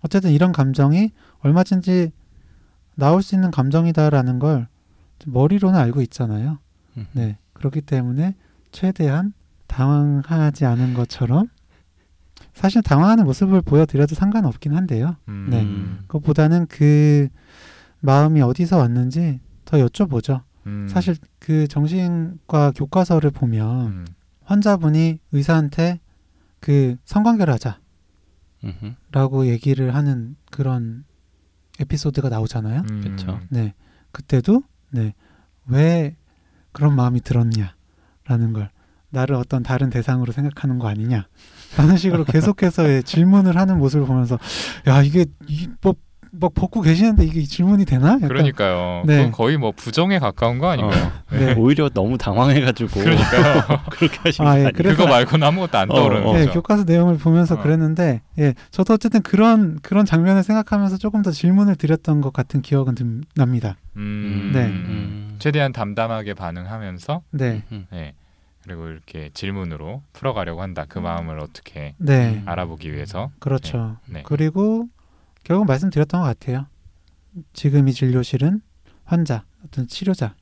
어쨌든 0.00 0.32
이런 0.32 0.50
감정이 0.52 1.12
얼마든지 1.40 2.10
나올 2.96 3.22
수 3.22 3.34
있는 3.36 3.50
감정이다라는 3.52 4.38
걸 4.40 4.66
머리로는 5.26 5.78
알고 5.78 6.02
있잖아요. 6.02 6.58
음. 6.96 7.06
네, 7.12 7.38
그렇기 7.52 7.82
때문에 7.82 8.34
최대한 8.72 9.32
당황하지 9.68 10.64
않은 10.64 10.94
것처럼 10.94 11.48
사실 12.56 12.80
당황하는 12.82 13.26
모습을 13.26 13.60
보여드려도 13.60 14.14
상관없긴 14.14 14.74
한데요. 14.74 15.16
음. 15.28 15.48
네. 15.50 15.60
음. 15.60 15.98
그것보다는 16.08 16.66
그 16.68 17.28
마음이 18.00 18.40
어디서 18.40 18.78
왔는지 18.78 19.40
더 19.66 19.76
여쭤보죠. 19.76 20.42
음. 20.66 20.88
사실 20.88 21.16
그 21.38 21.68
정신과 21.68 22.72
교과서를 22.74 23.30
보면 23.30 23.86
음. 23.86 24.06
환자분이 24.44 25.18
의사한테 25.32 26.00
그 26.60 26.96
성관계를 27.04 27.52
하자 27.52 27.78
라고 29.12 29.40
음흠. 29.40 29.48
얘기를 29.48 29.94
하는 29.94 30.36
그런 30.50 31.04
에피소드가 31.78 32.30
나오잖아요. 32.30 32.84
음. 32.90 33.00
그쵸. 33.02 33.38
네. 33.50 33.74
그때도 34.12 34.62
네. 34.92 35.12
왜 35.66 36.16
그런 36.72 36.96
마음이 36.96 37.20
들었냐라는 37.20 38.54
걸 38.54 38.70
나를 39.10 39.36
어떤 39.36 39.62
다른 39.62 39.90
대상으로 39.90 40.32
생각하는 40.32 40.78
거 40.78 40.88
아니냐. 40.88 41.28
라는 41.76 41.96
식으로 41.96 42.24
계속해서 42.24 42.88
의 42.88 43.02
질문을 43.02 43.56
하는 43.56 43.78
모습을 43.78 44.06
보면서 44.06 44.38
야, 44.86 45.02
이게 45.02 45.26
이뭐 45.48 45.94
막 46.38 46.52
벗고 46.54 46.80
계시는데 46.80 47.24
이게 47.24 47.42
질문이 47.42 47.84
되나? 47.84 48.12
약간, 48.14 48.28
그러니까요. 48.28 49.02
네. 49.06 49.16
그건 49.16 49.32
거의 49.32 49.56
뭐 49.56 49.72
부정에 49.72 50.18
가까운 50.18 50.58
거 50.58 50.68
아닌가요? 50.68 51.12
네. 51.32 51.54
오히려 51.54 51.88
너무 51.88 52.18
당황해가지고 52.18 53.00
그러니까요. 53.00 53.62
그렇게 53.90 54.18
하시면 54.22 54.52
아, 54.52 54.58
예, 54.60 54.70
그거 54.70 55.06
말고는 55.06 55.46
아무것도 55.46 55.78
안 55.78 55.90
어, 55.90 55.94
떠오르는 55.94 56.26
어. 56.26 56.32
네, 56.34 56.40
거죠. 56.40 56.52
교과서 56.54 56.84
내용을 56.84 57.18
보면서 57.18 57.54
어. 57.54 57.62
그랬는데, 57.62 58.20
예, 58.38 58.54
저도 58.70 58.94
어쨌든 58.94 59.22
그런 59.22 59.78
그런 59.82 60.04
장면을 60.04 60.42
생각하면서 60.42 60.98
조금 60.98 61.22
더 61.22 61.30
질문을 61.30 61.76
드렸던 61.76 62.20
것 62.20 62.32
같은 62.32 62.62
기억은 62.62 62.96
좀 62.96 63.22
납니다. 63.34 63.76
음. 63.96 64.50
네. 64.52 64.66
음. 64.66 65.36
최대한 65.38 65.72
담담하게 65.72 66.34
반응하면서 66.34 67.22
네, 67.32 67.62
음. 67.72 67.86
예. 67.94 68.12
그리고 68.66 68.88
이렇게 68.88 69.30
질문으로 69.32 70.02
풀어가려고 70.12 70.60
한다. 70.60 70.86
그 70.88 70.98
마음을 70.98 71.38
어떻게 71.38 71.94
네, 71.98 72.42
알아보기 72.46 72.92
위해서. 72.92 73.30
그렇죠. 73.38 73.96
네. 74.06 74.24
그리고 74.26 74.88
결국 75.44 75.66
말씀드렸던 75.68 76.20
것 76.20 76.26
같아요. 76.26 76.66
지금 77.52 77.86
이 77.86 77.92
진료실은 77.92 78.60
환자, 79.04 79.44
어떤 79.64 79.86
치료자와의 79.86 80.34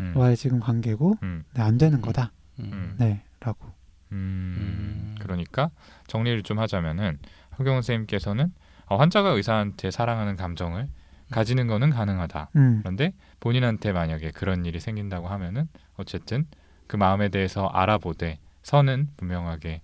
음. 0.00 0.34
지금 0.36 0.58
관계고, 0.58 1.18
음. 1.22 1.44
네, 1.52 1.60
안 1.60 1.76
되는 1.76 2.00
거다. 2.00 2.32
음. 2.60 2.96
네,라고. 2.98 3.66
음. 4.12 4.56
음. 4.58 5.14
그러니까 5.20 5.70
정리를 6.06 6.42
좀 6.44 6.58
하자면은 6.58 7.18
허경훈 7.58 7.82
선생님께서는 7.82 8.54
어, 8.86 8.96
환자가 8.96 9.30
의사한테 9.30 9.90
사랑하는 9.90 10.36
감정을 10.36 10.88
가지는 11.30 11.66
거는 11.66 11.90
가능하다. 11.90 12.50
음, 12.56 12.78
그런데 12.82 13.12
본인한테 13.40 13.92
만약에 13.92 14.30
그런 14.30 14.64
일이 14.64 14.80
생긴다고 14.80 15.26
하면은 15.28 15.68
어쨌든 15.96 16.46
그 16.86 16.96
마음에 16.96 17.28
대해서 17.28 17.66
알아보되 17.66 18.38
선은 18.62 19.10
분명하게 19.16 19.80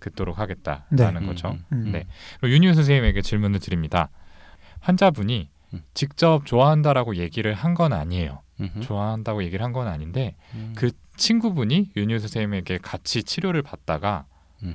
긋도록 0.00 0.38
하겠다라는 0.38 1.20
네. 1.20 1.26
거죠. 1.26 1.56
음. 1.72 1.92
네. 1.92 2.04
그리고 2.40 2.54
윤유 2.54 2.74
선생님에게 2.74 3.22
질문을 3.22 3.60
드립니다. 3.60 4.08
환자분이 4.80 5.48
음. 5.74 5.82
직접 5.94 6.44
좋아한다라고 6.44 7.16
얘기를 7.16 7.54
한 7.54 7.74
건 7.74 7.92
아니에요. 7.92 8.40
음흠. 8.60 8.80
좋아한다고 8.80 9.42
얘기를 9.44 9.64
한 9.64 9.72
건 9.72 9.88
아닌데 9.88 10.34
음. 10.54 10.72
그 10.76 10.90
친구분이 11.16 11.92
윤유 11.96 12.18
선생님에게 12.18 12.78
같이 12.78 13.22
치료를 13.22 13.62
받다가. 13.62 14.26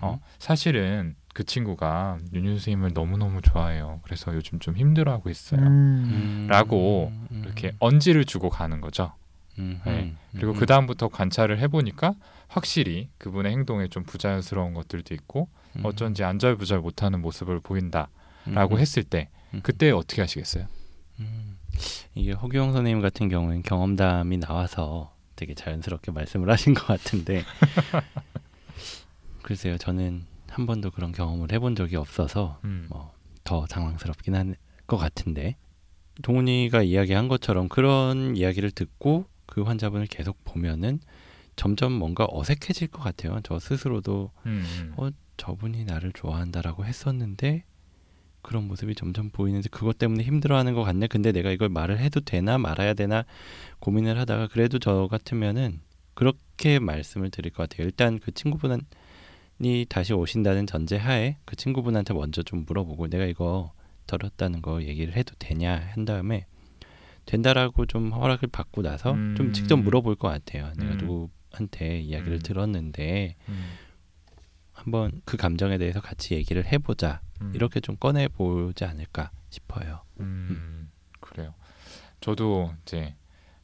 어, 0.01 0.19
사실은 0.37 1.15
그 1.33 1.45
친구가 1.45 2.17
윤유 2.33 2.49
선생님을 2.55 2.91
너무너무 2.93 3.41
좋아해요. 3.41 4.01
그래서 4.03 4.35
요즘 4.35 4.59
좀 4.59 4.75
힘들어하고 4.75 5.29
있어요. 5.29 5.61
음, 5.61 5.65
음. 5.67 6.47
라고 6.49 7.09
음. 7.31 7.43
이렇게 7.45 7.71
언지를 7.79 8.25
주고 8.25 8.49
가는 8.49 8.81
거죠. 8.81 9.13
음. 9.59 9.81
네. 9.85 10.13
그리고 10.33 10.51
음. 10.51 10.57
그 10.57 10.65
다음부터 10.65 11.07
관찰을 11.07 11.59
해보니까 11.59 12.13
확실히 12.47 13.09
그분의 13.17 13.51
행동에 13.51 13.87
좀 13.87 14.03
부자연스러운 14.03 14.73
것들도 14.73 15.13
있고 15.15 15.49
음. 15.75 15.85
어쩐지 15.85 16.23
안절부절 16.23 16.79
못하는 16.79 17.21
모습을 17.21 17.59
보인다라고 17.59 18.75
음. 18.75 18.79
했을 18.79 19.03
때 19.03 19.29
음. 19.53 19.61
그때 19.63 19.91
어떻게 19.91 20.21
하시겠어요? 20.21 20.67
음. 21.19 21.57
이게 22.15 22.31
허경 22.31 22.73
선생님 22.73 23.01
같은 23.01 23.29
경우엔 23.29 23.63
경험담이 23.63 24.37
나와서 24.37 25.13
되게 25.35 25.53
자연스럽게 25.53 26.11
말씀을 26.11 26.49
하신 26.49 26.73
것 26.73 26.87
같은데 26.87 27.43
글쎄요 29.43 29.77
저는 29.77 30.25
한 30.49 30.65
번도 30.65 30.91
그런 30.91 31.11
경험을 31.11 31.51
해본 31.51 31.75
적이 31.75 31.97
없어서 31.97 32.59
음. 32.63 32.87
뭐더 32.89 33.65
당황스럽긴 33.67 34.35
한 34.35 34.55
것 34.87 34.97
같은데 34.97 35.57
동훈이가 36.23 36.81
이야기한 36.81 37.27
것처럼 37.27 37.67
그런 37.69 38.35
이야기를 38.35 38.71
듣고 38.71 39.25
그 39.47 39.63
환자분을 39.63 40.07
계속 40.07 40.43
보면은 40.43 40.99
점점 41.55 41.91
뭔가 41.91 42.27
어색해질 42.29 42.89
것 42.89 43.01
같아요. 43.01 43.39
저 43.43 43.57
스스로도 43.59 44.31
음, 44.45 44.63
음. 44.79 44.93
어, 44.97 45.09
저분이 45.37 45.85
나를 45.85 46.11
좋아한다라고 46.13 46.85
했었는데 46.85 47.63
그런 48.41 48.67
모습이 48.67 48.95
점점 48.95 49.29
보이는데 49.29 49.67
그것 49.69 49.97
때문에 49.97 50.23
힘들어하는 50.23 50.73
것 50.73 50.83
같네. 50.83 51.07
근데 51.07 51.31
내가 51.31 51.51
이걸 51.51 51.69
말을 51.69 51.99
해도 51.99 52.21
되나 52.21 52.57
말아야 52.57 52.93
되나 52.93 53.25
고민을 53.79 54.17
하다가 54.19 54.47
그래도 54.47 54.79
저 54.79 55.07
같으면은 55.09 55.81
그렇게 56.13 56.79
말씀을 56.79 57.29
드릴 57.29 57.51
것 57.51 57.67
같아요. 57.69 57.85
일단 57.85 58.19
그 58.19 58.31
친구분이 58.31 59.85
다시 59.89 60.13
오신다는 60.13 60.65
전제하에 60.65 61.37
그 61.45 61.55
친구분한테 61.55 62.13
먼저 62.13 62.41
좀 62.41 62.65
물어보고 62.65 63.07
내가 63.07 63.25
이거 63.25 63.73
들었다는 64.07 64.61
거 64.61 64.83
얘기를 64.83 65.15
해도 65.15 65.33
되냐 65.37 65.89
한 65.93 66.05
다음에 66.05 66.45
된다라고 67.27 67.85
좀 67.85 68.11
허락을 68.11 68.47
받고 68.47 68.81
나서 68.81 69.13
음. 69.13 69.35
좀 69.37 69.53
직접 69.53 69.75
물어볼 69.77 70.15
것 70.15 70.29
같아요. 70.29 70.71
내가 70.77 70.93
음. 70.93 70.97
누구한테 70.97 71.99
이야기를 71.99 72.37
음. 72.37 72.41
들었는데 72.41 73.35
음, 73.49 73.77
한번 74.71 75.21
그 75.25 75.37
감정에 75.37 75.77
대해서 75.77 76.01
같이 76.01 76.33
얘기를 76.33 76.65
해보자 76.65 77.21
음. 77.41 77.51
이렇게 77.53 77.79
좀 77.79 77.97
꺼내 77.97 78.27
보지 78.27 78.85
않을까 78.85 79.29
싶어요. 79.49 80.01
음, 80.21 80.89
그래요. 81.19 81.53
저도 82.21 82.73
이제 82.83 83.13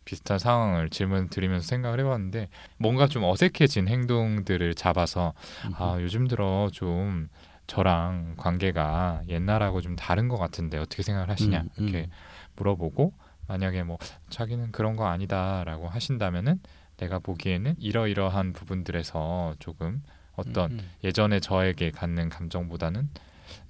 비슷한 0.06 0.38
상황을 0.38 0.90
질문 0.90 1.30
드리면서 1.30 1.66
생각을 1.66 2.02
해봤는데 2.02 2.50
뭔가 2.78 3.08
좀 3.08 3.24
어색해진 3.24 3.88
행동들을 3.88 4.76
잡아서 4.76 5.34
아 5.78 5.98
요즘 6.02 6.28
들어 6.28 6.70
좀 6.74 7.30
저랑 7.68 8.36
관계가 8.36 9.22
옛날하고 9.30 9.80
좀 9.80 9.96
다른 9.96 10.28
것 10.28 10.38
같은데 10.38 10.78
어떻게 10.78 11.02
생각을 11.02 11.30
하시냐 11.30 11.62
음, 11.62 11.70
음. 11.80 11.84
이렇게 11.88 12.10
물어보고 12.58 13.14
만약에 13.48 13.84
뭐 13.84 13.98
자기는 14.30 14.72
그런 14.72 14.96
거 14.96 15.08
아니다라고 15.08 15.88
하신다면은 15.88 16.60
내가 16.98 17.20
보기에는 17.20 17.76
이러이러한 17.80 18.54
부분들에서 18.54 19.56
조금 19.60 20.02
어떤 20.36 20.72
음, 20.72 20.80
음. 20.80 20.90
예전에 21.04 21.40
저에게 21.40 21.92
갖는 21.92 22.30
감정보다는 22.30 23.10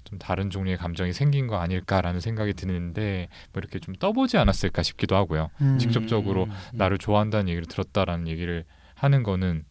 좀 0.04 0.18
다른 0.18 0.50
종류의 0.50 0.76
감정이 0.76 1.12
생긴 1.12 1.46
거 1.46 1.56
아닐까라는 1.56 2.20
생각이 2.20 2.54
드는데 2.54 3.28
뭐 3.52 3.60
이렇게 3.60 3.78
좀 3.78 3.94
떠보지 3.94 4.36
않았을까 4.36 4.82
싶기도 4.82 5.16
하고요. 5.16 5.50
음. 5.60 5.78
직접적으로 5.78 6.44
음, 6.44 6.50
음. 6.50 6.78
나를 6.78 6.98
좋아한다는 6.98 7.48
얘기를 7.48 7.66
들었다라는 7.66 8.28
얘기를 8.28 8.64
하는 8.94 9.22
거는 9.22 9.64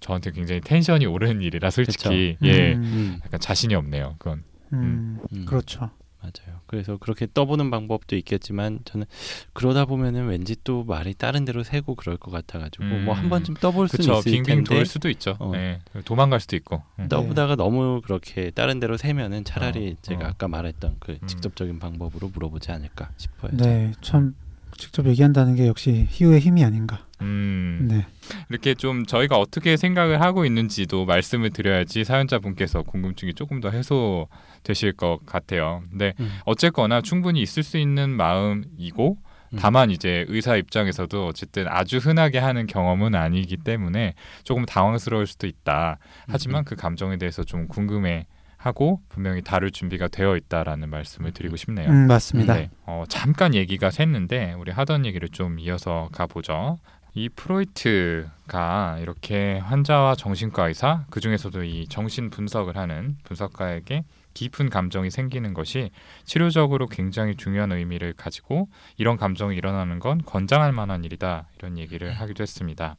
저한테 0.00 0.30
굉장히 0.30 0.60
텐션이 0.60 1.06
오르는 1.06 1.42
일이라 1.42 1.70
솔직히 1.70 2.36
그쵸. 2.38 2.46
예 2.48 2.74
음. 2.74 2.82
음, 2.82 3.20
약간 3.24 3.38
자신이 3.40 3.74
없네요. 3.74 4.16
그건 4.18 4.44
음, 4.72 5.18
음. 5.32 5.44
그렇죠. 5.44 5.90
맞아요. 6.22 6.60
그래서 6.66 6.96
그렇게 6.98 7.26
떠보는 7.32 7.70
방법도 7.70 8.14
있겠지만 8.16 8.80
저는 8.84 9.06
그러다 9.52 9.86
보면은 9.86 10.28
왠지 10.28 10.54
또 10.62 10.84
말이 10.84 11.14
다른 11.14 11.44
데로 11.44 11.62
새고 11.62 11.94
그럴 11.94 12.16
것 12.16 12.30
같아가지고 12.30 12.84
음. 12.84 13.04
뭐한 13.06 13.28
번쯤 13.30 13.54
떠볼 13.54 13.88
수는 13.88 14.06
그쵸 14.06 14.18
있을 14.18 14.32
빙빙 14.32 14.56
텐데 14.56 14.74
돌 14.74 14.86
수도 14.86 15.08
있죠. 15.08 15.36
어. 15.40 15.52
예 15.54 15.80
도망갈 16.04 16.40
수도 16.40 16.56
있고. 16.56 16.82
음. 16.98 17.08
떠보다가 17.08 17.56
너무 17.56 18.00
그렇게 18.02 18.50
다른 18.50 18.80
데로 18.80 18.96
새면은 18.96 19.44
차라리 19.44 19.96
어, 19.98 20.02
제가 20.02 20.26
어. 20.26 20.28
아까 20.28 20.48
말했던 20.48 20.96
그 21.00 21.18
음. 21.22 21.26
직접적인 21.26 21.78
방법으로 21.78 22.28
물어보지 22.28 22.70
않을까 22.70 23.10
싶어요. 23.16 23.52
네, 23.56 23.92
참 24.02 24.34
직접 24.80 25.06
얘기한다는 25.06 25.54
게 25.54 25.68
역시 25.68 26.06
희우의 26.10 26.40
힘이 26.40 26.64
아닌가. 26.64 27.06
음. 27.20 27.86
네, 27.88 28.06
이렇게 28.48 28.74
좀 28.74 29.04
저희가 29.04 29.36
어떻게 29.36 29.76
생각을 29.76 30.20
하고 30.20 30.44
있는지도 30.44 31.04
말씀을 31.04 31.50
드려야지 31.50 32.02
사연자분께서 32.02 32.82
궁금증이 32.82 33.34
조금 33.34 33.60
더 33.60 33.70
해소되실 33.70 34.94
것 34.96 35.20
같아요. 35.26 35.82
근데 35.90 36.14
음. 36.18 36.30
어쨌거나 36.46 37.02
충분히 37.02 37.42
있을 37.42 37.62
수 37.62 37.76
있는 37.76 38.10
마음이고 38.10 39.18
음. 39.52 39.58
다만 39.58 39.90
이제 39.90 40.24
의사 40.28 40.56
입장에서도 40.56 41.26
어쨌든 41.26 41.66
아주 41.68 41.98
흔하게 41.98 42.38
하는 42.38 42.66
경험은 42.66 43.14
아니기 43.14 43.58
때문에 43.58 44.14
조금 44.44 44.64
당황스러울 44.64 45.26
수도 45.26 45.46
있다. 45.46 45.98
하지만 46.26 46.62
음. 46.62 46.64
그 46.64 46.74
감정에 46.74 47.18
대해서 47.18 47.44
좀 47.44 47.68
궁금해 47.68 48.26
하고 48.60 49.00
분명히 49.08 49.40
다룰 49.40 49.70
준비가 49.70 50.06
되어 50.06 50.36
있다라는 50.36 50.90
말씀을 50.90 51.32
드리고 51.32 51.56
싶네요. 51.56 51.88
음, 51.88 52.06
맞습니다. 52.06 52.54
네, 52.54 52.70
어, 52.84 53.04
잠깐 53.08 53.54
얘기가 53.54 53.88
샜는데 53.88 54.58
우리 54.60 54.70
하던 54.70 55.06
얘기를 55.06 55.30
좀 55.30 55.58
이어서 55.58 56.10
가보죠. 56.12 56.78
이 57.14 57.30
프로이트가 57.30 58.98
이렇게 59.00 59.58
환자와 59.58 60.14
정신과 60.14 60.68
의사 60.68 61.06
그 61.10 61.20
중에서도 61.20 61.64
이 61.64 61.86
정신 61.88 62.28
분석을 62.28 62.76
하는 62.76 63.16
분석가에게 63.24 64.04
깊은 64.34 64.68
감정이 64.68 65.10
생기는 65.10 65.54
것이 65.54 65.90
치료적으로 66.24 66.86
굉장히 66.86 67.36
중요한 67.36 67.72
의미를 67.72 68.12
가지고 68.12 68.68
이런 68.98 69.16
감정이 69.16 69.56
일어나는 69.56 69.98
건 69.98 70.22
권장할 70.24 70.72
만한 70.72 71.02
일이다 71.02 71.48
이런 71.58 71.78
얘기를 71.78 72.12
하기도 72.12 72.42
했습니다. 72.42 72.96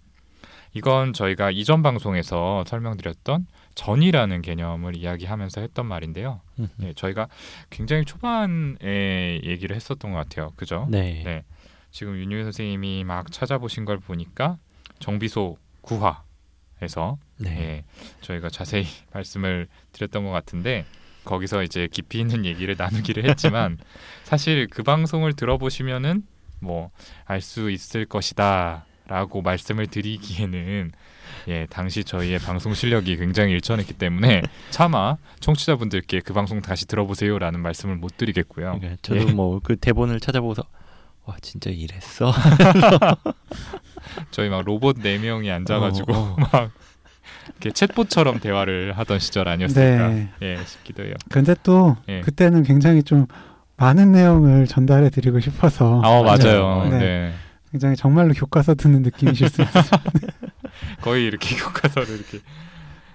이건 0.74 1.14
저희가 1.14 1.52
이전 1.52 1.84
방송에서 1.84 2.64
설명드렸던 2.66 3.46
전이라는 3.76 4.42
개념을 4.42 4.96
이야기하면서 4.96 5.62
했던 5.62 5.86
말인데요. 5.86 6.42
음. 6.60 6.68
네, 6.78 6.94
저희가 6.96 7.28
굉장히 7.70 8.06
초반에 8.06 9.42
얘기를 9.44 9.76
했었던 9.76 10.12
것 10.12 10.18
같아요. 10.18 10.52
그죠? 10.56 10.88
네. 10.90 11.22
네. 11.24 11.44
지금 11.92 12.16
윤유 12.18 12.44
선생님이 12.44 13.04
막 13.04 13.32
찾아보신 13.32 13.86
걸 13.86 14.00
보니까 14.00 14.58
정비소 15.00 15.58
구화에서 15.82 17.18
네. 17.38 17.60
예, 17.60 17.84
저희가 18.22 18.50
자세히 18.50 18.86
말씀을 19.14 19.68
드렸던 19.92 20.24
것 20.24 20.32
같은데 20.32 20.86
거기서 21.26 21.64
이제 21.64 21.88
깊이 21.92 22.20
있는 22.20 22.46
얘기를 22.46 22.76
나누기를 22.78 23.30
했지만 23.30 23.78
사실 24.24 24.68
그 24.68 24.84
방송을 24.84 25.34
들어보시면은 25.34 26.24
뭐 26.60 26.92
알 27.26 27.42
수 27.42 27.72
있을 27.72 28.06
것이다라고 28.06 29.42
말씀을 29.42 29.88
드리기에는 29.88 30.92
예 31.48 31.68
당시 31.70 32.04
저희의 32.04 32.40
방송 32.40 32.74
실력이 32.74 33.18
굉장히 33.18 33.54
일천했기 33.54 33.94
때문에 33.94 34.42
차마 34.70 35.18
청취자분들께 35.40 36.22
그 36.22 36.34
방송 36.34 36.62
다시 36.62 36.88
들어보세요라는 36.88 37.60
말씀을 37.60 37.96
못 37.96 38.18
드리겠고요. 38.18 38.78
그러니까 38.80 38.98
저도 39.02 39.30
예. 39.30 39.32
뭐그 39.32 39.78
대본을 39.78 40.20
찾아보고서 40.20 40.64
와 41.26 41.36
진짜 41.42 41.70
이랬어. 41.70 42.32
저희 44.32 44.50
막 44.50 44.64
로봇 44.66 44.98
네 45.00 45.18
명이 45.18 45.52
앉아가지고 45.52 46.14
어, 46.14 46.18
어. 46.18 46.36
막 46.52 46.72
이렇게 47.50 47.70
챗봇처럼 47.70 48.42
대화를 48.42 48.94
하던 48.98 49.20
시절 49.20 49.48
아니었을까 49.48 50.08
네. 50.10 50.30
예 50.42 50.58
싶기도 50.66 51.04
해요. 51.04 51.14
근데 51.30 51.56
또 51.64 51.98
예. 52.10 52.22
그때는 52.22 52.64
굉장히 52.64 53.04
좀 53.04 53.28
많은 53.78 54.12
내용을 54.12 54.68
전달해 54.68 55.10
드리고 55.10 55.40
싶어서 55.40 56.02
아 56.04 56.22
맞아요. 56.22 56.66
맞아요. 56.66 56.90
네. 56.90 57.00
네. 57.00 57.34
굉장히 57.72 57.96
정말로 57.96 58.34
교과서 58.34 58.76
듣는 58.76 59.02
느낌이실 59.04 59.50
수 59.50 59.62
있어요. 59.62 59.84
거의 61.02 61.26
이렇게 61.26 61.56
교과서를 61.56 62.10
이렇게 62.16 62.40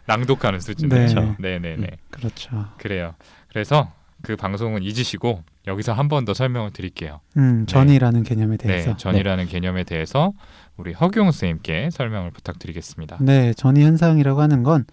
낭독하는 0.07 0.61
수준. 0.61 0.89
네. 0.89 1.07
그렇죠. 1.07 1.37
네네네. 1.39 1.87
그렇죠. 2.11 2.67
그래요. 2.79 3.15
그래서 3.49 3.93
그 4.23 4.37
방송은 4.37 4.83
잊으시고 4.83 5.43
여기서 5.67 5.93
한 5.93 6.09
번 6.09 6.25
더 6.25 6.33
설명을 6.33 6.71
드릴게요. 6.73 7.21
음, 7.37 7.67
전이라는 7.67 8.23
개념에 8.23 8.57
대해서. 8.57 8.91
네, 8.91 8.97
전이라는 8.97 9.47
개념에 9.47 9.85
대해서 9.85 10.33
우리 10.77 10.93
허경 10.93 11.27
선생님께 11.27 11.91
설명을 11.93 12.31
부탁드리겠습니다. 12.31 13.19
네, 13.21 13.53
전이 13.55 13.83
현상이라고 13.83 14.41
하는 14.41 14.63
건 14.63 14.85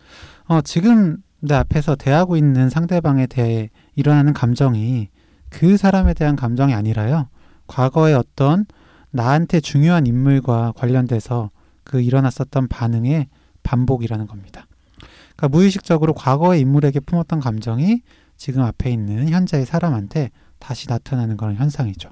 어, 0.48 0.62
지금 0.62 1.18
내 1.40 1.56
앞에서 1.56 1.96
대하고 1.96 2.38
있는 2.38 2.70
상대방에 2.70 3.28
대해 3.28 3.70
일어나는 3.96 4.34
감정이 4.34 5.10
그 5.50 5.78
사람에 5.78 6.14
대한 6.14 6.36
감정이 6.36 6.74
아니라요. 6.74 7.30
과거의 7.68 8.16
어떤 8.16 8.66
나한테 9.14 9.60
중요한 9.60 10.08
인물과 10.08 10.74
관련돼서 10.76 11.52
그 11.84 12.02
일어났었던 12.02 12.68
반응의 12.68 13.28
반복이라는 13.62 14.26
겁니다. 14.28 14.66
그러니까 15.36 15.50
무의식적으로 15.50 16.14
과거의 16.14 16.62
인물에게 16.62 17.00
품었던 17.00 17.40
감정이 17.40 18.02
지금 18.38 18.64
앞에 18.64 18.90
있는 18.90 19.30
현재의 19.30 19.66
사람한테 19.66 20.32
다시 20.58 20.90
나타나는 20.90 21.38
그런 21.38 21.56
현상이죠. 21.56 22.10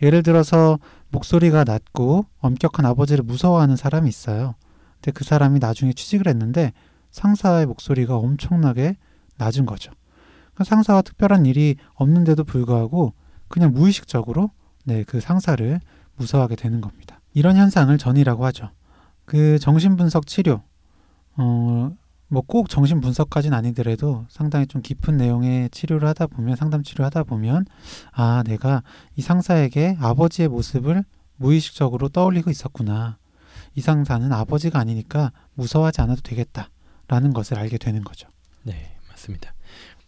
예를 0.00 0.22
들어서 0.22 0.78
목소리가 1.10 1.64
낮고 1.64 2.26
엄격한 2.38 2.86
아버지를 2.86 3.22
무서워하는 3.22 3.76
사람이 3.76 4.08
있어요. 4.08 4.54
근데 4.94 5.12
그 5.12 5.24
사람이 5.24 5.58
나중에 5.58 5.92
취직을 5.92 6.28
했는데 6.28 6.72
상사의 7.10 7.66
목소리가 7.66 8.16
엄청나게 8.16 8.96
낮은 9.36 9.66
거죠. 9.66 9.92
그러니까 10.54 10.64
상사와 10.64 11.02
특별한 11.02 11.44
일이 11.44 11.76
없는데도 11.94 12.44
불구하고 12.44 13.12
그냥 13.48 13.72
무의식적으로 13.72 14.50
네, 14.84 15.04
그 15.04 15.20
상사를 15.20 15.80
무서워하게 16.16 16.56
되는 16.56 16.80
겁니다. 16.80 17.20
이런 17.34 17.56
현상을 17.56 17.96
전이라고 17.98 18.44
하죠. 18.46 18.70
그 19.24 19.58
정신분석 19.58 20.26
치료, 20.26 20.62
어, 21.36 21.90
뭐 22.28 22.42
꼭 22.46 22.68
정신분석까지는 22.68 23.56
아니더라도 23.56 24.26
상당히 24.28 24.66
좀 24.66 24.82
깊은 24.82 25.16
내용의 25.16 25.70
치료를 25.70 26.08
하다 26.08 26.26
보면 26.26 26.56
상담 26.56 26.82
치료를 26.82 27.04
하다 27.06 27.24
보면 27.24 27.66
아 28.12 28.42
내가 28.44 28.82
이 29.14 29.22
상사에게 29.22 29.96
아버지의 30.00 30.48
모습을 30.48 31.04
무의식적으로 31.36 32.08
떠올리고 32.08 32.50
있었구나. 32.50 33.18
이 33.74 33.80
상사는 33.80 34.32
아버지가 34.32 34.78
아니니까 34.78 35.32
무서워하지 35.54 36.00
않아도 36.00 36.22
되겠다 36.22 36.70
라는 37.08 37.32
것을 37.32 37.58
알게 37.58 37.78
되는 37.78 38.02
거죠. 38.02 38.28
네, 38.62 38.96
맞습니다. 39.08 39.54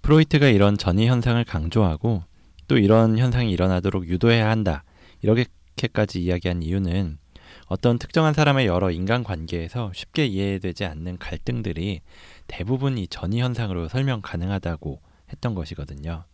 프로이트가 0.02 0.48
이런 0.48 0.76
전이 0.78 1.06
현상을 1.06 1.42
강조하고 1.44 2.22
또 2.66 2.78
이런 2.78 3.18
현상이 3.18 3.50
일어나도록 3.52 4.08
유도해야 4.08 4.48
한다. 4.48 4.84
이렇게 5.22 5.44
까지 5.86 6.20
이야기한 6.20 6.62
이유는 6.62 7.18
어떤 7.66 7.98
특정한 7.98 8.34
사람의 8.34 8.66
여러 8.66 8.90
인간 8.90 9.22
관계에서 9.22 9.92
쉽게 9.94 10.26
이해되지 10.26 10.84
않는 10.84 11.18
갈등들이 11.18 12.00
대부분 12.46 12.98
이 12.98 13.06
전이 13.06 13.40
현상으로 13.40 13.88
설명 13.88 14.20
가능하다고 14.22 15.00
했던 15.30 15.54
것이거든요. 15.54 16.24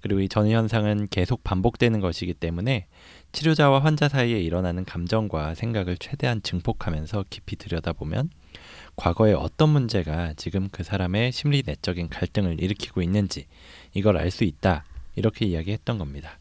그리고 0.00 0.20
이 0.20 0.28
전이 0.28 0.54
현상은 0.54 1.08
계속 1.10 1.44
반복되는 1.44 2.00
것이기 2.00 2.34
때문에 2.34 2.86
치료자와 3.32 3.80
환자 3.80 4.08
사이에 4.08 4.40
일어나는 4.40 4.84
감정과 4.84 5.54
생각을 5.54 5.96
최대한 5.98 6.42
증폭하면서 6.42 7.24
깊이 7.30 7.56
들여다보면 7.56 8.30
과거에 8.96 9.32
어떤 9.32 9.68
문제가 9.68 10.34
지금 10.36 10.68
그 10.70 10.82
사람의 10.82 11.32
심리 11.32 11.62
내적인 11.64 12.08
갈등을 12.08 12.60
일으키고 12.60 13.02
있는지 13.02 13.46
이걸 13.94 14.16
알 14.16 14.30
수 14.30 14.44
있다. 14.44 14.84
이렇게 15.16 15.46
이야기했던 15.46 15.98
겁니다. 15.98 16.38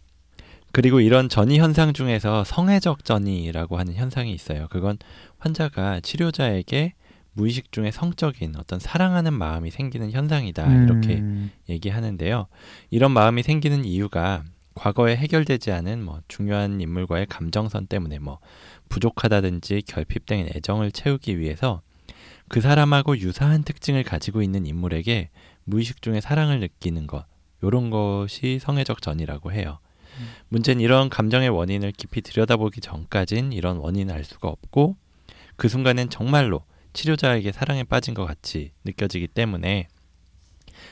그리고 0.77 0.99
이런 0.99 1.27
전이 1.27 1.57
현상 1.57 1.91
중에서 1.91 2.43
성애적 2.43 3.03
전이라고 3.03 3.79
하는 3.79 3.95
현상이 3.95 4.31
있어요. 4.31 4.67
그건 4.69 4.99
환자가 5.39 6.01
치료자에게 6.01 6.93
무의식 7.33 7.71
중에 7.71 7.89
성적인 7.89 8.53
어떤 8.59 8.77
사랑하는 8.77 9.33
마음이 9.33 9.71
생기는 9.71 10.11
현상이다. 10.11 10.83
이렇게 10.83 11.15
음, 11.15 11.49
얘기하는데요. 11.67 12.45
이런 12.91 13.09
마음이 13.09 13.41
생기는 13.41 13.85
이유가 13.85 14.43
과거에 14.75 15.15
해결되지 15.15 15.71
않은 15.71 16.03
뭐 16.03 16.21
중요한 16.27 16.79
인물과의 16.79 17.25
감정선 17.25 17.87
때문에 17.87 18.19
뭐 18.19 18.37
부족하다든지 18.87 19.81
결핍된 19.87 20.49
애정을 20.57 20.91
채우기 20.91 21.39
위해서 21.39 21.81
그 22.49 22.61
사람하고 22.61 23.17
유사한 23.17 23.63
특징을 23.63 24.03
가지고 24.03 24.43
있는 24.43 24.67
인물에게 24.67 25.31
무의식 25.63 26.03
중에 26.03 26.21
사랑을 26.21 26.59
느끼는 26.59 27.07
것 27.07 27.25
요런 27.63 27.89
것이 27.89 28.59
성애적 28.59 29.01
전이라고 29.01 29.51
해요. 29.53 29.79
음. 30.19 30.27
문제는 30.49 30.82
이런 30.82 31.10
감정의 31.10 31.49
원인을 31.49 31.91
깊이 31.91 32.21
들여다보기 32.21 32.82
전까진 32.82 33.51
이런 33.51 33.77
원인을 33.77 34.13
알 34.13 34.23
수가 34.23 34.47
없고 34.47 34.95
그 35.56 35.67
순간엔 35.69 36.10
정말로 36.10 36.63
치료자에게 36.93 37.51
사랑에 37.51 37.84
빠진 37.84 38.13
것 38.13 38.25
같이 38.25 38.71
느껴지기 38.86 39.27
때문에 39.27 39.88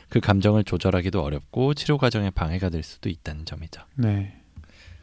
그 0.10 0.20
감정을 0.20 0.64
조절하기도 0.64 1.22
어렵고 1.22 1.74
치료 1.74 1.98
과정에 1.98 2.30
방해가 2.30 2.70
될 2.70 2.84
수도 2.84 3.10
있다는 3.10 3.46
점이죠. 3.46 3.82
네. 3.96 4.42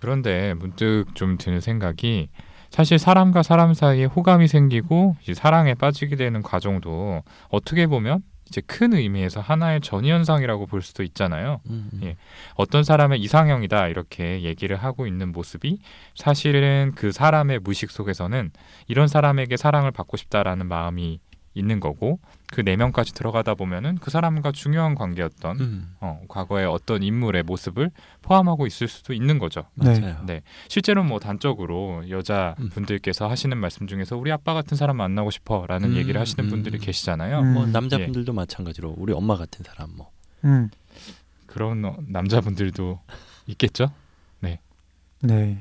그런데 0.01 0.55
문득 0.55 1.07
좀 1.15 1.39
드는 1.39 1.61
생각이 1.61 2.29
사실 2.71 2.99
사람과 2.99 3.43
사람 3.43 3.75
사이에 3.75 4.07
호감이 4.07 4.49
생기고 4.49 5.17
사랑에 5.35 5.75
빠지게 5.75 6.17
되는 6.17 6.43
과정도 6.43 7.23
어떻게 7.51 7.87
보면 7.87 8.23
이제 8.49 8.61
큰 8.61 8.93
의미에서 8.93 9.41
하나의 9.41 9.81
전이 9.81 10.11
현상이라고 10.11 10.67
볼 10.67 10.83
수도 10.83 11.03
있잖아요. 11.03 11.61
음, 11.71 11.89
음. 11.95 12.01
예. 12.03 12.17
어떤 12.55 12.85
사람의 12.85 13.21
이상형이다 13.21 13.89
이렇게 13.89 14.43
얘기를 14.43 14.77
하고 14.77 15.07
있는 15.07 15.33
모습이 15.33 15.79
사실은 16.15 16.93
그 16.95 17.13
사람의 17.13 17.61
무의식 17.61 17.91
속에서는 17.91 18.51
이런 18.89 19.09
사람에게 19.09 19.57
사랑을 19.57 19.91
받고 19.91 20.17
싶다라는 20.17 20.67
마음이 20.67 21.21
있는 21.55 21.81
거고 21.81 22.19
그 22.53 22.61
내면까지 22.61 23.15
들어가다 23.15 23.55
보면은 23.55 23.97
그 23.97 24.11
사람과 24.11 24.53
중요한 24.53 24.95
관계였던 24.95 25.61
음, 25.61 25.95
어, 26.01 26.21
과거의 26.29 26.67
어떤 26.67 27.03
인물의 27.03 27.43
모습을 27.43 27.91
포함하고 28.23 28.67
있을 28.67 28.89
수도 28.89 29.13
있는 29.13 29.39
거죠. 29.39 29.65
네. 29.75 29.99
맞아요. 29.99 30.23
네, 30.27 30.43
실제로 30.69 31.03
뭐 31.05 31.19
단적으로 31.19 32.09
여자 32.11 32.55
음. 32.61 32.71
분들께서 32.71 33.29
하시는 33.29 33.57
말씀 33.57 33.87
중에서 33.87 34.17
우리 34.17 34.31
아빠 34.33 34.55
같은 34.55 34.77
사람 34.77 34.97
만나고 34.97 35.31
싶어라는 35.31 35.93
음, 35.93 35.97
얘기를 35.97 36.21
하시는 36.21 36.45
음. 36.45 36.51
분들이 36.51 36.79
계시잖아요. 36.79 37.41
음. 37.41 37.55
뭐 37.55 37.67
남자분들도 37.67 38.33
마찬가지로 38.33 38.95
우리 38.97 39.13
엄마 39.13 39.37
같은 39.37 39.65
사람 39.65 39.91
뭐 39.97 40.11
음, 40.45 40.71
그런 41.47 41.85
어, 41.85 41.97
남자분들도 42.07 43.01
있겠죠. 43.47 43.91
네. 45.25 45.59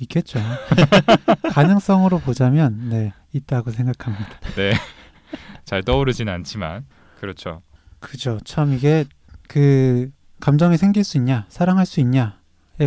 있겠죠. 0.00 0.40
가능성으로 1.52 2.18
보자면 2.20 2.88
네 2.88 3.12
있다고 3.32 3.70
생각합니다. 3.70 4.40
네, 4.56 4.72
잘 5.72 5.82
떠오르진 5.82 6.28
않지만 6.28 6.84
그렇죠. 7.18 7.62
그죠. 7.98 8.38
참 8.44 8.74
이게 8.74 9.06
그 9.48 10.10
감정이 10.38 10.76
생길 10.76 11.02
수 11.02 11.16
있냐, 11.16 11.46
사랑할 11.48 11.86
수 11.86 12.00
있냐의 12.00 12.34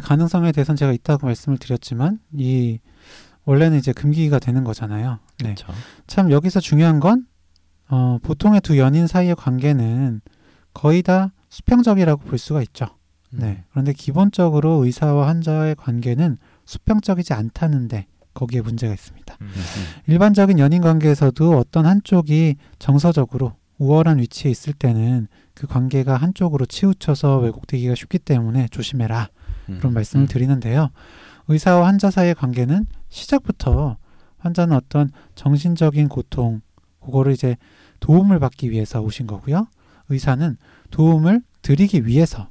가능성에 0.03 0.51
대해서는 0.51 0.77
제가 0.77 0.91
있다고 0.91 1.25
말씀을 1.25 1.57
드렸지만 1.57 2.19
이 2.31 2.77
원래는 3.45 3.79
이제 3.79 3.91
금기가 3.91 4.37
되는 4.37 4.63
거잖아요. 4.63 5.17
네. 5.39 5.55
그렇죠. 5.55 5.73
참 6.05 6.29
여기서 6.29 6.59
중요한 6.59 6.99
건 6.99 7.25
어, 7.89 8.19
보통의 8.21 8.61
두 8.61 8.77
연인 8.77 9.07
사이의 9.07 9.35
관계는 9.35 10.21
거의 10.75 11.01
다 11.01 11.31
수평적이라고 11.49 12.21
볼 12.25 12.37
수가 12.37 12.61
있죠. 12.61 12.85
음. 13.33 13.39
네. 13.39 13.63
그런데 13.71 13.93
기본적으로 13.93 14.85
의사와 14.85 15.27
환자의 15.29 15.73
관계는 15.73 16.37
수평적이지 16.65 17.33
않다는데 17.33 18.05
거기에 18.35 18.61
문제가 18.61 18.93
있습니다. 18.93 19.37
음. 19.41 19.45
음, 19.47 19.51
음. 19.55 20.11
일반적인 20.11 20.59
연인 20.59 20.81
관계에서도 20.81 21.57
어떤 21.57 21.87
한쪽이 21.87 22.57
정서적으로 22.77 23.53
우월한 23.79 24.19
위치에 24.19 24.51
있을 24.51 24.73
때는 24.73 25.27
그 25.55 25.65
관계가 25.65 26.15
한쪽으로 26.17 26.65
치우쳐서 26.67 27.39
왜곡되기가 27.39 27.95
쉽기 27.95 28.19
때문에 28.19 28.67
조심해라. 28.67 29.29
음. 29.69 29.77
그런 29.79 29.93
말씀을 29.93 30.25
음. 30.25 30.27
드리는데요. 30.27 30.89
의사와 31.47 31.87
환자 31.87 32.11
사이의 32.11 32.35
관계는 32.35 32.85
시작부터 33.09 33.97
환자는 34.37 34.75
어떤 34.75 35.09
정신적인 35.33 36.07
고통, 36.09 36.61
그거를 36.99 37.33
이제 37.33 37.57
도움을 37.99 38.39
받기 38.39 38.69
위해서 38.69 39.01
오신 39.01 39.25
거고요. 39.27 39.67
의사는 40.09 40.57
도움을 40.91 41.41
드리기 41.61 42.05
위해서 42.05 42.49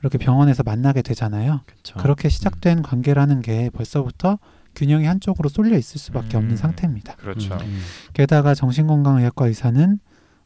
이렇게 0.00 0.18
병원에서 0.18 0.62
만나게 0.62 1.02
되잖아요. 1.02 1.60
그렇죠. 1.66 1.98
그렇게 1.98 2.28
시작된 2.28 2.82
관계라는 2.82 3.40
게 3.40 3.70
벌써부터 3.70 4.38
균형이 4.74 5.06
한쪽으로 5.06 5.48
쏠려 5.48 5.76
있을 5.76 5.98
수밖에 6.00 6.36
없는 6.36 6.52
음. 6.52 6.56
상태입니다. 6.56 7.16
그렇죠. 7.16 7.54
음, 7.54 7.60
음. 7.60 7.80
게다가 8.14 8.54
정신건강의학과 8.54 9.46
의사는 9.46 9.98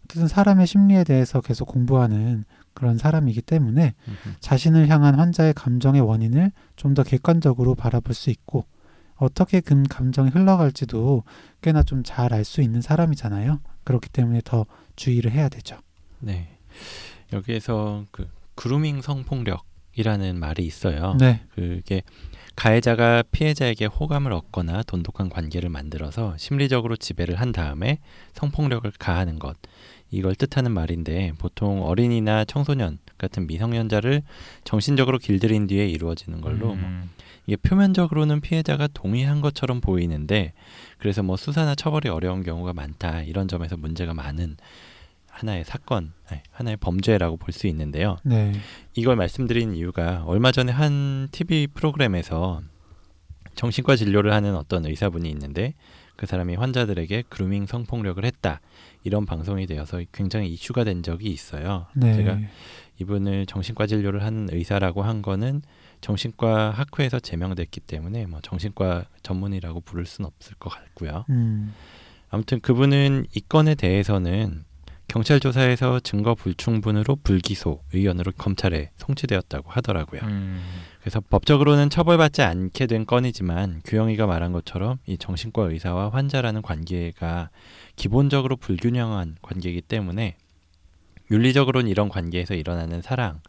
어쨌든 0.05 0.29
사람의 0.29 0.67
심리에 0.67 1.05
대해서 1.05 1.41
계속 1.41 1.67
공부하는 1.67 2.45
그런 2.75 2.99
사람이기 2.99 3.43
때문에 3.43 3.95
음, 4.09 4.17
음. 4.27 4.35
자신을 4.41 4.89
향한 4.89 5.15
환자의 5.17 5.55
감정의 5.55 6.01
원인을 6.01 6.53
좀 6.77 6.95
더 6.95 7.03
객관적으로 7.03 7.75
바라볼 7.75 8.15
수 8.15 8.31
있고 8.31 8.67
어떻게 9.17 9.61
그 9.61 9.83
감정이 9.89 10.31
흘러갈지도 10.31 11.25
꽤나 11.63 11.83
좀 11.83 12.03
잘 12.05 12.33
알 12.35 12.45
수 12.45 12.61
있는 12.61 12.81
사람이잖아요. 12.83 13.61
그렇기 13.85 14.09
때문에 14.11 14.43
더 14.45 14.67
주의를 14.97 15.33
해야 15.33 15.49
되죠. 15.49 15.79
네. 16.21 16.49
여기에서 17.33 18.05
그 18.11 18.29
그루밍 18.55 19.01
성폭력이라는 19.03 20.39
말이 20.39 20.65
있어요. 20.67 21.17
네. 21.19 21.41
그게 21.55 22.03
가해자가 22.57 23.23
피해자에게 23.31 23.85
호감을 23.85 24.33
얻거나 24.33 24.83
돈독한 24.83 25.29
관계를 25.29 25.69
만들어서 25.69 26.37
심리적으로 26.39 26.97
지배를 26.97 27.37
한 27.37 27.53
다음에 27.53 27.99
성폭력을 28.33 28.91
가하는 28.99 29.39
것. 29.39 29.57
이걸 30.11 30.35
뜻하는 30.35 30.73
말인데 30.73 31.33
보통 31.39 31.83
어린이나 31.83 32.45
청소년 32.45 32.99
같은 33.19 33.47
미성년자를 33.47 34.23
정신적으로 34.65 35.19
길들인 35.19 35.67
뒤에 35.67 35.87
이루어지는 35.89 36.41
걸로 36.41 36.69
뭐 36.69 36.75
음. 36.75 37.11
이게 37.47 37.57
표면적으로는 37.57 38.41
피해자가 38.41 38.89
동의한 38.89 39.41
것처럼 39.41 39.81
보이는데 39.81 40.53
그래서 40.99 41.23
뭐 41.23 41.37
수사나 41.37 41.75
처벌이 41.75 42.09
어려운 42.09 42.43
경우가 42.43 42.73
많다 42.73 43.23
이런 43.23 43.49
점에서 43.49 43.77
문제가 43.77 44.15
많은 44.15 44.57
하나의 45.39 45.65
사건, 45.65 46.13
하나의 46.51 46.77
범죄라고 46.79 47.37
볼 47.37 47.53
수 47.53 47.67
있는데요. 47.69 48.17
네. 48.25 48.53
이걸 48.95 49.17
말씀드린 49.17 49.75
이유가 49.75 50.25
얼마 50.27 50.53
전에 50.53 50.73
한 50.73 51.29
TV 51.31 51.69
프로그램에서 51.69 52.61
정신과 53.55 53.97
진료를 53.97 54.33
하는 54.33 54.55
어떤 54.55 54.85
의사분이 54.85 55.29
있는데 55.31 55.75
그 56.17 56.27
사람이 56.27 56.55
환자들에게 56.57 57.25
그루밍 57.29 57.67
성폭력을 57.67 58.23
했다 58.25 58.61
이런 59.05 59.25
방송이 59.27 59.67
되어서 59.67 60.03
굉장히 60.13 60.49
이슈가 60.49 60.85
된 60.85 61.03
적이 61.03 61.31
있어요. 61.31 61.87
네. 61.95 62.15
제가 62.15 62.39
이분을 63.01 63.47
정신과 63.47 63.87
진료를 63.87 64.23
하는 64.23 64.49
의사라고 64.51 65.03
한 65.03 65.23
거는 65.23 65.63
정신과 66.03 66.71
학회에서 66.73 67.21
제명됐기 67.21 67.81
때문에 67.81 68.27
뭐 68.27 68.41
정신과 68.43 69.07
전문이라고 69.23 69.81
부를 69.81 70.05
수는 70.05 70.27
없을 70.29 70.55
것 70.57 70.71
같고요. 70.71 71.25
음. 71.31 71.73
아무튼 72.29 72.61
그분은 72.61 73.27
이 73.35 73.41
건에 73.41 73.75
대해서는 73.75 74.66
경찰 75.09 75.39
조사에서 75.41 76.01
증거 76.01 76.35
불충분으로 76.35 77.17
불기소 77.23 77.83
의견으로 77.93 78.33
검찰에 78.37 78.91
송치되었다고 78.97 79.71
하더라고요. 79.71 80.21
음. 80.23 80.61
그래서 81.01 81.21
법적으로는 81.21 81.91
처벌받지 81.91 82.43
않게 82.43 82.87
된 82.87 83.07
건이지만 83.07 83.83
규영이가 83.85 84.27
말한 84.27 84.53
것처럼 84.53 84.99
이 85.07 85.17
정신과 85.17 85.71
의사와 85.71 86.11
환자라는 86.11 86.63
관계가 86.63 87.51
기본적으로 87.95 88.57
불균형한 88.57 89.37
관계이기 89.43 89.83
때문에 89.83 90.37
윤리적으로는 91.31 91.89
이런 91.89 92.09
관계에서 92.09 92.55
일어나는 92.55 93.03
사랑 93.03 93.41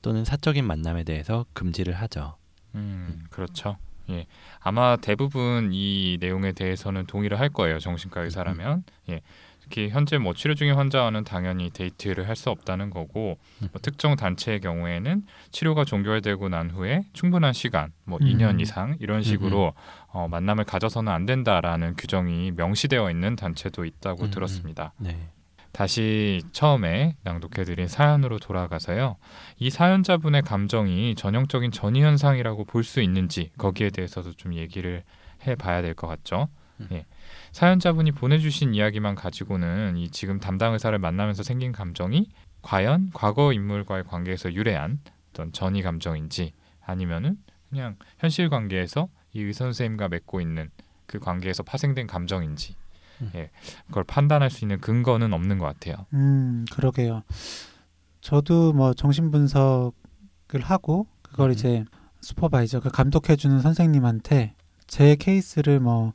또는 0.00 0.24
사적인 0.24 0.66
만남에 0.66 1.04
대해서 1.04 1.44
금지를 1.52 1.94
하죠. 1.94 2.36
음, 2.74 3.24
그렇죠. 3.30 3.76
예. 4.10 4.26
아마 4.60 4.96
대부분 4.96 5.70
이 5.72 6.18
내용에 6.20 6.52
대해서는 6.52 7.06
동의를 7.06 7.38
할 7.38 7.48
거예요. 7.48 7.78
정신과 7.78 8.22
의사라면. 8.22 8.84
예. 9.10 9.20
특히 9.62 9.88
현재 9.90 10.18
뭐 10.18 10.34
치료 10.34 10.54
중인 10.54 10.74
환자와는 10.74 11.24
당연히 11.24 11.70
데이트를 11.70 12.28
할 12.28 12.36
수 12.36 12.50
없다는 12.50 12.90
거고 12.90 13.38
뭐 13.60 13.80
특정 13.80 14.16
단체의 14.16 14.60
경우에는 14.60 15.22
치료가 15.52 15.84
종결되고 15.84 16.48
난 16.48 16.70
후에 16.70 17.02
충분한 17.12 17.52
시간, 17.52 17.92
뭐 18.04 18.18
음. 18.20 18.26
2년 18.26 18.60
이상 18.60 18.96
이런 19.00 19.22
식으로 19.22 19.72
어, 20.08 20.26
만남을 20.28 20.64
가져서는 20.64 21.12
안 21.12 21.24
된다라는 21.26 21.94
규정이 21.96 22.52
명시되어 22.52 23.10
있는 23.10 23.36
단체도 23.36 23.84
있다고 23.84 24.22
음, 24.22 24.24
음. 24.26 24.30
들었습니다. 24.30 24.92
네. 24.98 25.28
다시 25.72 26.42
처음에 26.52 27.16
낭독해드린 27.22 27.86
사연으로 27.88 28.38
돌아가서요. 28.40 29.16
이 29.58 29.70
사연자분의 29.70 30.42
감정이 30.42 31.14
전형적인 31.14 31.70
전이 31.70 32.02
현상이라고 32.02 32.64
볼 32.64 32.82
수 32.84 33.00
있는지 33.00 33.50
거기에 33.56 33.88
대해서도 33.90 34.32
좀 34.34 34.54
얘기를 34.54 35.02
해봐야 35.46 35.80
될 35.80 35.94
것 35.94 36.08
같죠. 36.08 36.48
음. 36.80 36.88
예. 36.92 37.06
사연자분이 37.52 38.12
보내주신 38.12 38.74
이야기만 38.74 39.14
가지고는 39.14 39.96
이 39.98 40.10
지금 40.10 40.40
담당 40.40 40.72
의사를 40.72 40.98
만나면서 40.98 41.42
생긴 41.42 41.70
감정이 41.70 42.28
과연 42.62 43.10
과거 43.12 43.52
인물과의 43.52 44.04
관계에서 44.04 44.54
유래한 44.54 45.00
어떤 45.30 45.52
전이 45.52 45.82
감정인지 45.82 46.52
아니면은 46.80 47.36
그냥 47.68 47.96
현실 48.18 48.48
관계에서 48.48 49.08
이 49.32 49.42
의사 49.42 49.64
선생님과 49.64 50.08
맺고 50.08 50.40
있는 50.40 50.70
그 51.06 51.18
관계에서 51.18 51.62
파생된 51.62 52.06
감정인지 52.06 52.74
음. 53.20 53.30
예, 53.34 53.50
그걸 53.86 54.04
판단할 54.04 54.50
수 54.50 54.64
있는 54.64 54.80
근거는 54.80 55.32
없는 55.32 55.58
것 55.58 55.66
같아요. 55.66 56.06
음, 56.14 56.64
그러게요. 56.72 57.22
저도 58.20 58.72
뭐 58.72 58.94
정신 58.94 59.30
분석을 59.30 59.92
하고 60.62 61.06
그걸 61.22 61.50
음. 61.50 61.52
이제 61.52 61.84
슈퍼바이저 62.22 62.80
그 62.80 62.90
감독해 62.90 63.36
주는 63.36 63.60
선생님한테 63.60 64.54
제 64.86 65.16
케이스를 65.16 65.80
뭐 65.80 66.12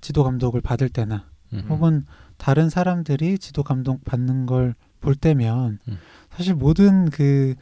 지도 0.00 0.24
감독을 0.24 0.60
받을 0.60 0.88
때나 0.88 1.24
음. 1.52 1.64
혹은 1.68 2.06
다른 2.36 2.70
사람들이 2.70 3.38
지도 3.38 3.62
감독 3.62 4.04
받는 4.04 4.46
걸 4.46 4.74
볼 5.00 5.14
때면 5.14 5.78
음. 5.88 5.98
사실 6.30 6.54
모든 6.54 7.10
그 7.10 7.54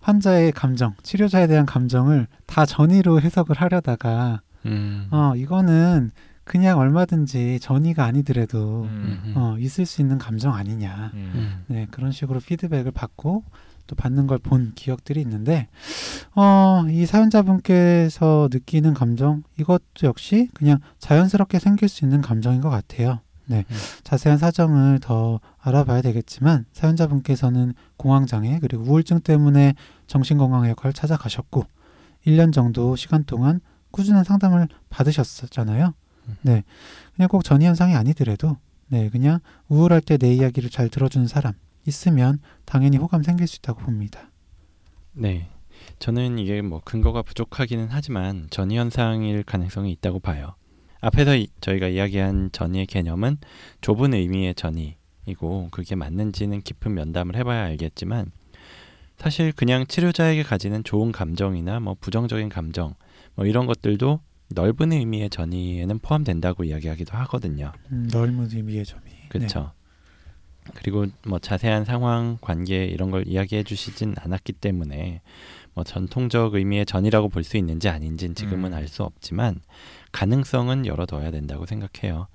환자의 0.00 0.52
감정, 0.52 0.94
치료자에 1.02 1.46
대한 1.46 1.66
감정을 1.66 2.26
다 2.46 2.64
전의로 2.64 3.20
해석을 3.20 3.56
하려다가 3.56 4.40
음. 4.66 5.08
어 5.10 5.32
이거는 5.36 6.10
그냥 6.44 6.78
얼마든지 6.78 7.58
전의가 7.60 8.04
아니더라도 8.04 8.82
음, 8.84 9.20
음. 9.24 9.32
어 9.36 9.56
있을 9.58 9.84
수 9.84 10.00
있는 10.00 10.16
감정 10.18 10.54
아니냐. 10.54 11.10
음, 11.14 11.32
음. 11.34 11.64
네, 11.66 11.88
그런 11.90 12.12
식으로 12.12 12.38
피드백을 12.38 12.92
받고 12.92 13.42
또 13.86 13.94
받는 13.96 14.26
걸 14.26 14.38
본 14.38 14.72
기억들이 14.74 15.20
있는데, 15.22 15.68
어, 16.34 16.84
이 16.90 17.06
사연자분께서 17.06 18.48
느끼는 18.52 18.94
감정, 18.94 19.42
이것도 19.58 20.04
역시 20.04 20.48
그냥 20.54 20.78
자연스럽게 20.98 21.58
생길 21.58 21.88
수 21.88 22.04
있는 22.04 22.20
감정인 22.20 22.60
것 22.60 22.70
같아요. 22.70 23.20
네, 23.46 23.64
음. 23.70 23.76
자세한 24.02 24.38
사정을 24.38 24.98
더 25.00 25.40
알아봐야 25.60 26.02
되겠지만, 26.02 26.66
사연자분께서는 26.72 27.74
공황 27.96 28.26
장애 28.26 28.58
그리고 28.60 28.82
우울증 28.84 29.20
때문에 29.20 29.74
정신건강의학과를 30.08 30.92
찾아가셨고, 30.92 31.64
1년 32.26 32.52
정도 32.52 32.96
시간 32.96 33.24
동안 33.24 33.60
꾸준한 33.92 34.24
상담을 34.24 34.68
받으셨잖아요. 34.90 35.94
음. 36.28 36.36
네, 36.42 36.64
그냥 37.14 37.28
꼭 37.28 37.44
전이 37.44 37.64
현상이 37.64 37.94
아니더라도, 37.94 38.56
네, 38.88 39.08
그냥 39.10 39.38
우울할 39.68 40.00
때 40.00 40.16
내 40.18 40.32
이야기를 40.32 40.70
잘 40.70 40.88
들어주는 40.88 41.26
사람 41.28 41.52
있으면 41.86 42.38
당연히 42.64 42.96
호감 42.96 43.22
생길 43.22 43.46
수 43.46 43.56
있다고 43.58 43.80
봅니다. 43.80 44.30
네. 45.12 45.48
저는 45.98 46.38
이게 46.38 46.62
뭐 46.62 46.80
근거가 46.84 47.22
부족하기는 47.22 47.88
하지만 47.90 48.46
전이 48.50 48.76
현상일 48.76 49.42
가능성이 49.44 49.92
있다고 49.92 50.20
봐요. 50.20 50.54
앞에서 51.00 51.36
이- 51.36 51.48
저희가 51.60 51.88
이야기한 51.88 52.50
전이의 52.52 52.86
개념은 52.86 53.38
좁은 53.80 54.14
의미의 54.14 54.54
전이이고 54.54 55.68
그게 55.70 55.94
맞는지는 55.94 56.62
깊은 56.62 56.94
면담을 56.94 57.36
해봐야 57.36 57.64
알겠지만 57.66 58.32
사실 59.16 59.52
그냥 59.52 59.86
치료자에게 59.86 60.42
가지는 60.42 60.84
좋은 60.84 61.12
감정이나 61.12 61.80
뭐 61.80 61.96
부정적인 62.00 62.48
감정 62.48 62.94
뭐 63.34 63.46
이런 63.46 63.66
것들도 63.66 64.20
넓은 64.50 64.92
의미의 64.92 65.30
전이에는 65.30 65.98
포함된다고 66.00 66.64
이야기하기도 66.64 67.16
하거든요. 67.18 67.72
음, 67.92 68.08
넓은 68.12 68.48
의미의 68.52 68.84
점이. 68.84 69.02
그렇죠. 69.28 69.72
그리고 70.74 71.06
뭐 71.26 71.38
자세한 71.38 71.84
상황, 71.84 72.38
관계 72.40 72.84
이런 72.84 73.10
걸 73.10 73.26
이야기해 73.26 73.62
주시진 73.62 74.14
않았기 74.18 74.52
때문에 74.54 75.20
뭐 75.74 75.84
전통적 75.84 76.54
의미의 76.54 76.86
전이라고 76.86 77.28
볼 77.28 77.44
수 77.44 77.56
있는지 77.56 77.88
아닌지는 77.88 78.34
지금은 78.34 78.72
음. 78.72 78.74
알수 78.74 79.02
없지만 79.04 79.60
가능성은 80.12 80.86
열어둬야 80.86 81.30
된다고 81.30 81.66
생각해요. 81.66 82.26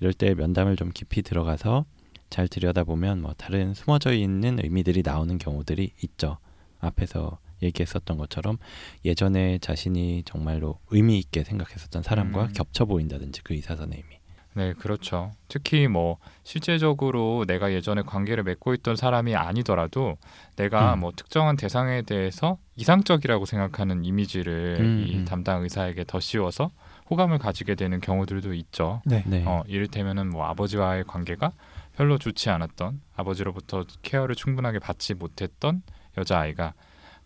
이럴 0.00 0.12
때 0.12 0.34
면담을 0.34 0.76
좀 0.76 0.90
깊이 0.92 1.22
들어가서 1.22 1.84
잘 2.30 2.48
들여다보면 2.48 3.20
뭐 3.22 3.34
다른 3.36 3.74
숨어져 3.74 4.12
있는 4.12 4.58
의미들이 4.62 5.02
나오는 5.04 5.36
경우들이 5.38 5.92
있죠. 6.02 6.38
앞에서 6.80 7.38
얘기했었던 7.62 8.16
것처럼 8.18 8.58
예전에 9.04 9.58
자신이 9.58 10.22
정말로 10.24 10.78
의미 10.90 11.18
있게 11.18 11.44
생각했었던 11.44 12.02
사람과 12.02 12.44
음. 12.44 12.52
겹쳐 12.52 12.84
보인다든지 12.84 13.42
그 13.42 13.54
의사선의 13.54 13.98
의미. 13.98 14.23
네, 14.54 14.72
그렇죠. 14.72 15.32
특히 15.48 15.88
뭐 15.88 16.18
실제적으로 16.44 17.44
내가 17.46 17.72
예전에 17.72 18.02
관계를 18.02 18.44
맺고 18.44 18.74
있던 18.74 18.96
사람이 18.96 19.34
아니더라도 19.34 20.16
내가 20.56 20.94
음. 20.94 21.00
뭐 21.00 21.12
특정한 21.14 21.56
대상에 21.56 22.02
대해서 22.02 22.58
이상적이라고 22.76 23.46
생각하는 23.46 24.04
이미지를 24.04 24.76
음, 24.80 25.04
이 25.06 25.16
음. 25.18 25.24
담당 25.24 25.62
의사에게 25.62 26.04
더 26.06 26.20
씌워서 26.20 26.70
호감을 27.10 27.38
가지게 27.38 27.74
되는 27.74 28.00
경우들도 28.00 28.54
있죠. 28.54 29.02
네. 29.04 29.24
네. 29.26 29.44
어, 29.46 29.62
이를테면은 29.66 30.30
뭐 30.30 30.46
아버지와의 30.46 31.04
관계가 31.04 31.52
별로 31.96 32.18
좋지 32.18 32.50
않았던 32.50 33.00
아버지로부터 33.16 33.84
케어를 34.02 34.34
충분하게 34.34 34.78
받지 34.78 35.14
못했던 35.14 35.82
여자아이가 36.16 36.74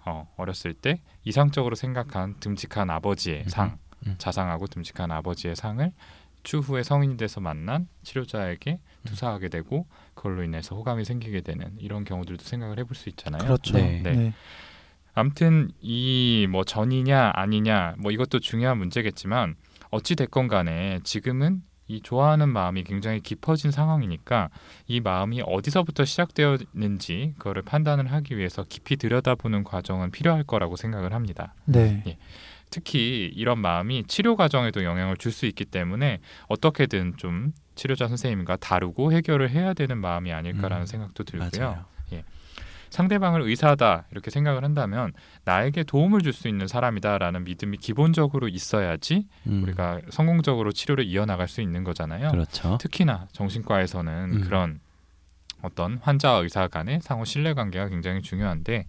어, 0.06 0.28
어렸을 0.36 0.72
때 0.74 1.00
이상적으로 1.24 1.74
생각한 1.74 2.36
듬직한 2.40 2.90
아버지의 2.90 3.40
음흠. 3.40 3.48
상, 3.50 3.78
음. 4.06 4.14
자상하고 4.18 4.66
듬직한 4.66 5.10
아버지의 5.10 5.56
상을 5.56 5.92
추후에 6.42 6.82
성인이 6.82 7.16
돼서 7.16 7.40
만난 7.40 7.88
치료자에게 8.02 8.72
음. 8.72 9.04
투사하게 9.04 9.48
되고 9.48 9.86
그걸로 10.14 10.42
인해서 10.42 10.74
호감이 10.76 11.04
생기게 11.04 11.42
되는 11.42 11.76
이런 11.78 12.04
경우들도 12.04 12.42
생각을 12.44 12.78
해볼 12.78 12.96
수 12.96 13.08
있잖아요. 13.10 13.42
그렇죠. 13.42 13.76
네. 13.76 14.00
네. 14.02 14.12
네. 14.12 14.32
아무튼 15.14 15.70
이 15.80 16.46
뭐 16.48 16.64
전이냐 16.64 17.32
아니냐 17.34 17.94
뭐 17.98 18.12
이것도 18.12 18.38
중요한 18.40 18.78
문제겠지만 18.78 19.56
어찌 19.90 20.14
됐건 20.14 20.48
간에 20.48 21.00
지금은 21.02 21.62
이 21.90 22.02
좋아하는 22.02 22.50
마음이 22.50 22.84
굉장히 22.84 23.20
깊어진 23.20 23.70
상황이니까 23.70 24.50
이 24.86 25.00
마음이 25.00 25.42
어디서부터 25.44 26.04
시작되었는지 26.04 27.34
그거를 27.38 27.62
판단을 27.62 28.12
하기 28.12 28.36
위해서 28.36 28.62
깊이 28.68 28.96
들여다보는 28.96 29.64
과정은 29.64 30.10
필요할 30.10 30.44
거라고 30.44 30.76
생각을 30.76 31.14
합니다. 31.14 31.54
네. 31.64 32.02
예. 32.06 32.18
특히 32.70 33.30
이런 33.34 33.58
마음이 33.58 34.04
치료 34.08 34.36
과정에도 34.36 34.84
영향을 34.84 35.16
줄 35.16 35.32
수 35.32 35.46
있기 35.46 35.64
때문에 35.66 36.20
어떻게든 36.48 37.16
좀 37.16 37.52
치료자 37.74 38.08
선생님과 38.08 38.56
다루고 38.56 39.12
해결을 39.12 39.50
해야 39.50 39.72
되는 39.74 39.98
마음이 39.98 40.32
아닐까라는 40.32 40.82
음, 40.82 40.86
생각도 40.86 41.24
들고요. 41.24 41.50
맞아요. 41.60 41.84
상대방을 42.90 43.42
의사다 43.42 44.06
이렇게 44.12 44.30
생각을 44.30 44.64
한다면 44.64 45.12
나에게 45.44 45.82
도움을 45.84 46.22
줄 46.22 46.32
수 46.32 46.48
있는 46.48 46.66
사람이다라는 46.66 47.44
믿음이 47.44 47.76
기본적으로 47.78 48.48
있어야지 48.48 49.26
음, 49.46 49.62
우리가 49.62 50.00
성공적으로 50.10 50.72
치료를 50.72 51.04
이어나갈 51.04 51.48
수 51.48 51.60
있는 51.60 51.84
거잖아요. 51.84 52.30
그렇죠. 52.30 52.78
특히나 52.80 53.26
정신과에서는 53.32 54.12
음. 54.36 54.40
그런 54.40 54.80
어떤 55.60 55.98
환자와 55.98 56.38
의사 56.38 56.68
간의 56.68 57.00
상호 57.02 57.24
신뢰 57.24 57.52
관계가 57.52 57.88
굉장히 57.88 58.22
중요한데 58.22 58.86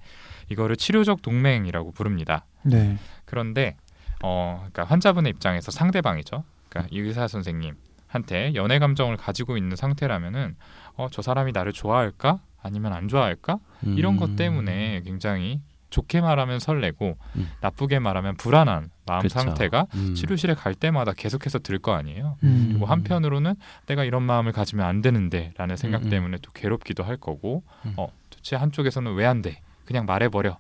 이거를 0.50 0.76
치료적 0.78 1.22
동맹이라고 1.22 1.92
부릅니다. 1.92 2.46
네. 2.64 2.98
그런데 3.30 3.76
어 4.24 4.56
그러니까 4.58 4.84
환자분의 4.86 5.30
입장에서 5.30 5.70
상대방이죠. 5.72 6.44
그러니까 6.70 6.90
이 6.96 7.00
의사 7.00 7.28
선생님한테 7.28 8.56
연애 8.56 8.80
감정을 8.80 9.18
가지고 9.18 9.56
있는 9.56 9.76
상태라면은 9.76 10.56
어 10.98 11.08
저 11.12 11.22
사람이 11.22 11.52
나를 11.54 11.72
좋아할까 11.74 12.40
아니면 12.62 12.92
안 12.94 13.08
좋아할까 13.08 13.60
이런 13.86 14.18
것 14.18 14.32
음, 14.32 14.36
때문에 14.36 15.02
굉장히 15.06 15.62
좋게 15.92 16.22
말하면 16.22 16.60
설레고 16.60 17.18
음. 17.38 17.50
나쁘게 17.62 18.00
말하면 18.00 18.36
불안한 18.36 18.90
마음 19.06 19.22
그쵸. 19.22 19.40
상태가 19.40 19.86
음, 19.96 20.14
치료실에 20.16 20.54
갈 20.56 20.76
때마다 20.76 21.14
계속해서 21.14 21.60
들 21.60 21.80
거 21.80 21.94
아니에요. 21.94 22.38
음. 22.44 22.68
그리고 22.72 22.86
한편으로는 22.86 23.56
내가 23.86 24.04
이런 24.04 24.24
마음을 24.24 24.52
가지면 24.52 24.86
안 24.86 25.02
되는데라는 25.02 25.78
생각 25.78 26.02
음, 26.02 26.08
음. 26.08 26.10
때문에 26.10 26.38
또 26.42 26.52
괴롭기도 26.52 27.04
할 27.04 27.16
거고 27.18 27.64
음. 27.86 27.94
어 27.98 28.08
도대체 28.30 28.56
한쪽에서는 28.58 29.14
왜 29.14 29.26
안 29.26 29.42
돼? 29.42 29.62
그냥 29.86 30.06
말해버려. 30.06 30.58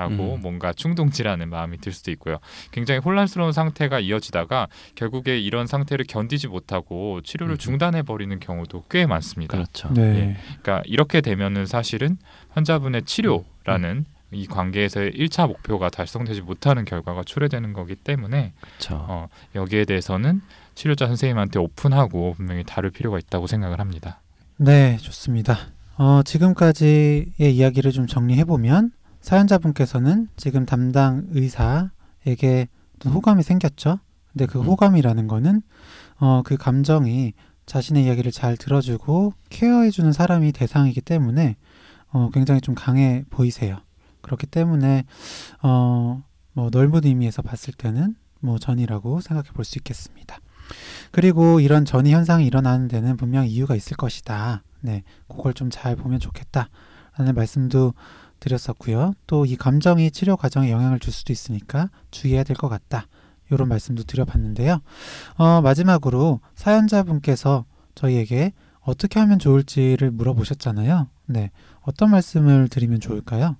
라고 0.00 0.36
음. 0.36 0.40
뭔가 0.40 0.72
충동질하는 0.72 1.50
마음이 1.50 1.76
들 1.76 1.92
수도 1.92 2.10
있고요. 2.12 2.38
굉장히 2.70 3.00
혼란스러운 3.00 3.52
상태가 3.52 4.00
이어지다가 4.00 4.68
결국에 4.94 5.38
이런 5.38 5.66
상태를 5.66 6.06
견디지 6.08 6.48
못하고 6.48 7.20
치료를 7.20 7.56
음. 7.56 7.58
중단해 7.58 8.02
버리는 8.02 8.40
경우도 8.40 8.84
꽤 8.88 9.04
많습니다. 9.04 9.58
그렇죠. 9.58 9.92
네. 9.92 10.38
그러니까 10.62 10.82
이렇게 10.86 11.20
되면은 11.20 11.66
사실은 11.66 12.16
환자분의 12.48 13.02
치료라는 13.02 14.06
이 14.32 14.46
관계에서의 14.46 15.12
1차 15.12 15.46
목표가 15.48 15.90
달성되지 15.90 16.40
못하는 16.42 16.86
결과가 16.86 17.22
초래되는 17.24 17.74
거기 17.74 17.94
때문에 17.94 18.54
그렇죠. 18.58 19.04
어, 19.06 19.28
여기에 19.54 19.84
대해서는 19.84 20.40
치료자 20.74 21.08
선생님한테 21.08 21.58
오픈하고 21.58 22.34
분명히 22.38 22.64
다룰 22.64 22.90
필요가 22.90 23.18
있다고 23.18 23.46
생각을 23.46 23.80
합니다. 23.80 24.20
네, 24.56 24.96
좋습니다. 24.96 25.58
어, 25.98 26.22
지금까지의 26.22 27.26
이야기를 27.38 27.92
좀 27.92 28.06
정리해 28.06 28.44
보면 28.44 28.92
사연자분께서는 29.20 30.28
지금 30.36 30.66
담당 30.66 31.26
의사에게 31.30 32.68
호감이 33.04 33.42
생겼죠. 33.42 33.98
근데 34.32 34.46
그 34.46 34.60
음. 34.60 34.66
호감이라는 34.66 35.26
거는 35.26 35.62
어, 36.18 36.42
그 36.44 36.56
감정이 36.56 37.32
자신의 37.66 38.04
이야기를 38.04 38.32
잘 38.32 38.56
들어주고 38.56 39.34
케어해주는 39.48 40.12
사람이 40.12 40.52
대상이기 40.52 41.00
때문에 41.02 41.56
어, 42.12 42.30
굉장히 42.32 42.60
좀 42.60 42.74
강해 42.74 43.24
보이세요. 43.30 43.78
그렇기 44.22 44.46
때문에 44.46 45.04
어, 45.62 46.22
뭐 46.52 46.68
넓은 46.70 47.04
의미에서 47.04 47.42
봤을 47.42 47.72
때는 47.74 48.16
뭐 48.40 48.58
전이라고 48.58 49.20
생각해 49.20 49.50
볼 49.52 49.64
수 49.64 49.78
있겠습니다. 49.78 50.38
그리고 51.10 51.60
이런 51.60 51.84
전이 51.84 52.12
현상이 52.12 52.46
일어나는 52.46 52.88
데는 52.88 53.16
분명 53.16 53.46
이유가 53.46 53.74
있을 53.74 53.96
것이다. 53.96 54.62
네, 54.80 55.02
그걸 55.28 55.52
좀 55.52 55.70
잘 55.70 55.96
보면 55.96 56.20
좋겠다. 56.20 56.68
라는 57.16 57.34
말씀도 57.34 57.92
드렸었고요. 58.40 59.12
또 59.26 59.44
이 59.46 59.56
감정이 59.56 60.10
치료 60.10 60.36
과정에 60.36 60.70
영향을 60.70 60.98
줄 60.98 61.12
수도 61.12 61.32
있으니까 61.32 61.90
주의해야 62.10 62.42
될 62.44 62.56
것 62.56 62.68
같다. 62.68 63.06
이런 63.50 63.68
말씀도 63.68 64.04
드려봤는데요. 64.04 64.80
어, 65.36 65.60
마지막으로 65.60 66.40
사연자분께서 66.54 67.64
저희에게 67.94 68.52
어떻게 68.80 69.18
하면 69.20 69.38
좋을지를 69.38 70.10
물어보셨잖아요. 70.12 71.08
네. 71.26 71.50
어떤 71.82 72.10
말씀을 72.10 72.68
드리면 72.68 73.00
좋을까요? 73.00 73.56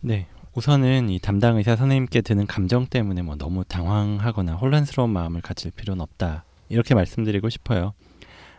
네. 0.00 0.26
우선은 0.54 1.10
이 1.10 1.18
담당 1.20 1.56
의사 1.56 1.76
선생님께 1.76 2.22
드는 2.22 2.46
감정 2.46 2.86
때문에 2.86 3.22
뭐 3.22 3.36
너무 3.36 3.64
당황하거나 3.64 4.54
혼란스러운 4.56 5.10
마음을 5.10 5.40
가질 5.40 5.70
필요는 5.72 6.00
없다. 6.02 6.44
이렇게 6.68 6.94
말씀드리고 6.94 7.48
싶어요. 7.50 7.92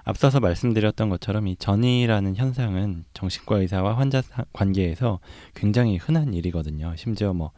앞서서 0.04 0.40
말씀드렸던 0.40 1.10
것처럼 1.10 1.48
이 1.48 1.56
전이라는 1.56 2.36
현상은 2.36 3.06
정신과 3.14 3.58
의사와 3.60 3.98
환자 3.98 4.22
관계에서 4.54 5.20
굉장히 5.54 5.98
흔한 5.98 6.34
일이거든요. 6.34 6.96
심지어 6.98 7.34
뭐 7.34 7.52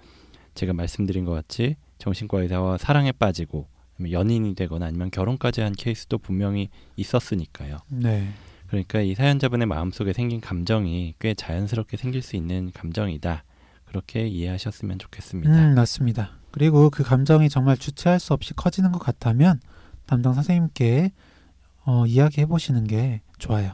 제가 0.55 0.73
말씀드린 0.73 1.25
것 1.25 1.31
같이 1.31 1.75
정신과 1.99 2.41
의사와 2.41 2.77
사랑에 2.77 3.11
빠지고 3.11 3.67
연인이 4.11 4.55
되거나 4.55 4.87
아니면 4.87 5.09
결혼까지 5.11 5.61
한 5.61 5.73
케이스도 5.73 6.17
분명히 6.17 6.69
있었으니까요. 6.97 7.77
네. 7.89 8.27
그러니까 8.67 9.01
이 9.01 9.13
사연자분의 9.13 9.67
마음속에 9.67 10.13
생긴 10.13 10.41
감정이 10.41 11.13
꽤 11.19 11.33
자연스럽게 11.33 11.95
생길 11.95 12.21
수 12.21 12.35
있는 12.35 12.71
감정이다. 12.73 13.43
그렇게 13.85 14.27
이해하셨으면 14.27 14.97
좋겠습니다. 14.97 15.51
음, 15.51 15.75
맞습니다. 15.75 16.31
그리고 16.49 16.89
그 16.89 17.03
감정이 17.03 17.49
정말 17.49 17.77
주체할 17.77 18.19
수 18.19 18.33
없이 18.33 18.53
커지는 18.55 18.91
것 18.91 18.99
같다면 18.99 19.59
담당 20.07 20.33
선생님께 20.33 21.11
어, 21.85 22.05
이야기해 22.05 22.45
보시는 22.47 22.85
게 22.85 23.21
좋아요. 23.37 23.71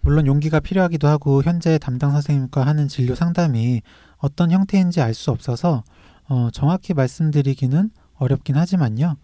물론 0.00 0.26
용기가 0.26 0.60
필요하기도 0.60 1.08
하고 1.08 1.42
현재 1.42 1.78
담당 1.78 2.12
선생님과 2.12 2.64
하는 2.64 2.86
진료 2.88 3.14
상담이 3.14 3.82
어떤 4.18 4.50
형태인지 4.50 5.00
알 5.00 5.14
수 5.14 5.30
없어서 5.30 5.82
어, 6.28 6.50
정확히 6.52 6.94
말씀드리기는 6.94 7.90
어렵긴 8.14 8.56
하지만요. 8.56 9.16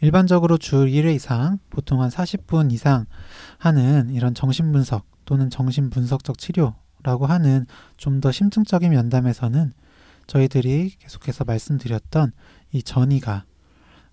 일반적으로 0.00 0.58
주 0.58 0.86
1회 0.86 1.14
이상, 1.14 1.58
보통 1.70 2.02
한 2.02 2.10
40분 2.10 2.72
이상 2.72 3.06
하는 3.58 4.10
이런 4.10 4.34
정신분석 4.34 5.04
또는 5.24 5.50
정신분석적 5.50 6.38
치료라고 6.38 7.26
하는 7.26 7.66
좀 7.96 8.20
더 8.20 8.32
심층적인 8.32 8.90
면담에서는 8.90 9.72
저희들이 10.26 10.94
계속해서 10.98 11.44
말씀드렸던 11.44 12.32
이 12.72 12.82
전이가 12.82 13.44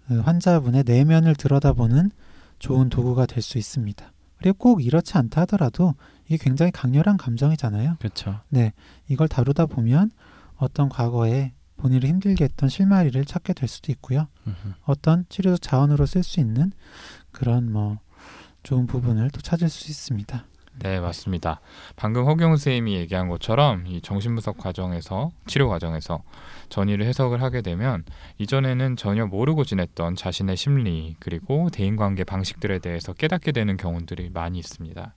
그 0.07 0.19
환자분의 0.19 0.83
내면을 0.85 1.35
들여다보는 1.35 2.11
좋은 2.59 2.89
도구가 2.89 3.25
될 3.25 3.41
수 3.43 3.57
있습니다. 3.57 4.11
그리고 4.37 4.57
꼭 4.57 4.83
이렇지 4.85 5.17
않다 5.17 5.41
하더라도 5.41 5.95
이게 6.25 6.37
굉장히 6.37 6.71
강렬한 6.71 7.17
감정이잖아요. 7.17 7.97
그렇죠. 7.99 8.41
네, 8.49 8.73
이걸 9.07 9.27
다루다 9.27 9.65
보면 9.65 10.11
어떤 10.57 10.89
과거에 10.89 11.53
본인을 11.77 12.07
힘들게 12.07 12.43
했던 12.43 12.69
실마리를 12.69 13.23
찾게 13.25 13.53
될 13.53 13.67
수도 13.69 13.91
있고요. 13.91 14.27
음흠. 14.47 14.73
어떤 14.85 15.25
치료적 15.29 15.61
자원으로 15.61 16.05
쓸 16.05 16.23
수 16.23 16.39
있는 16.39 16.71
그런 17.31 17.71
뭐 17.71 17.99
좋은 18.63 18.87
부분을 18.87 19.29
또 19.31 19.41
찾을 19.41 19.69
수 19.69 19.89
있습니다. 19.91 20.45
네, 20.79 20.99
맞습니다. 20.99 21.59
방금 21.95 22.25
허경 22.25 22.51
선생님이 22.51 22.95
얘기한 22.97 23.29
것처럼 23.29 23.87
이 23.87 23.99
정신분석 24.01 24.57
과정에서 24.57 25.31
치료 25.47 25.69
과정에서 25.69 26.21
전이를 26.69 27.05
해석을 27.07 27.41
하게 27.41 27.61
되면 27.61 28.03
이전에는 28.37 28.95
전혀 28.95 29.25
모르고 29.25 29.63
지냈던 29.63 30.15
자신의 30.15 30.55
심리 30.55 31.15
그리고 31.19 31.69
대인관계 31.71 32.25
방식들에 32.25 32.79
대해서 32.79 33.13
깨닫게 33.13 33.53
되는 33.53 33.75
경우들이 33.75 34.29
많이 34.29 34.59
있습니다. 34.59 35.13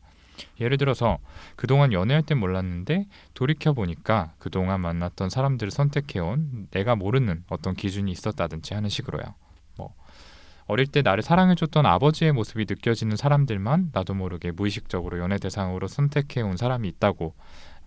예를 0.60 0.78
들어서 0.78 1.18
그동안 1.56 1.92
연애할 1.92 2.22
땐 2.22 2.38
몰랐는데 2.38 3.06
돌이켜 3.34 3.74
보니까 3.74 4.32
그동안 4.38 4.80
만났던 4.80 5.28
사람들을 5.28 5.70
선택해온 5.70 6.68
내가 6.70 6.96
모르는 6.96 7.44
어떤 7.50 7.74
기준이 7.74 8.10
있었다든지 8.12 8.72
하는 8.72 8.88
식으로요. 8.88 9.34
뭐 10.70 10.72
어릴 10.72 10.87
때 10.87 11.02
나를 11.02 11.22
사랑해줬던 11.22 11.85
아버지의 11.85 12.33
모습이 12.33 12.66
느껴지는 12.68 13.16
사람들만 13.16 13.90
나도 13.92 14.14
모르게 14.14 14.52
무의식적으로 14.52 15.18
연애 15.18 15.37
대상으로 15.37 15.88
선택해온 15.88 16.56
사람이 16.56 16.87
있다고 16.88 17.35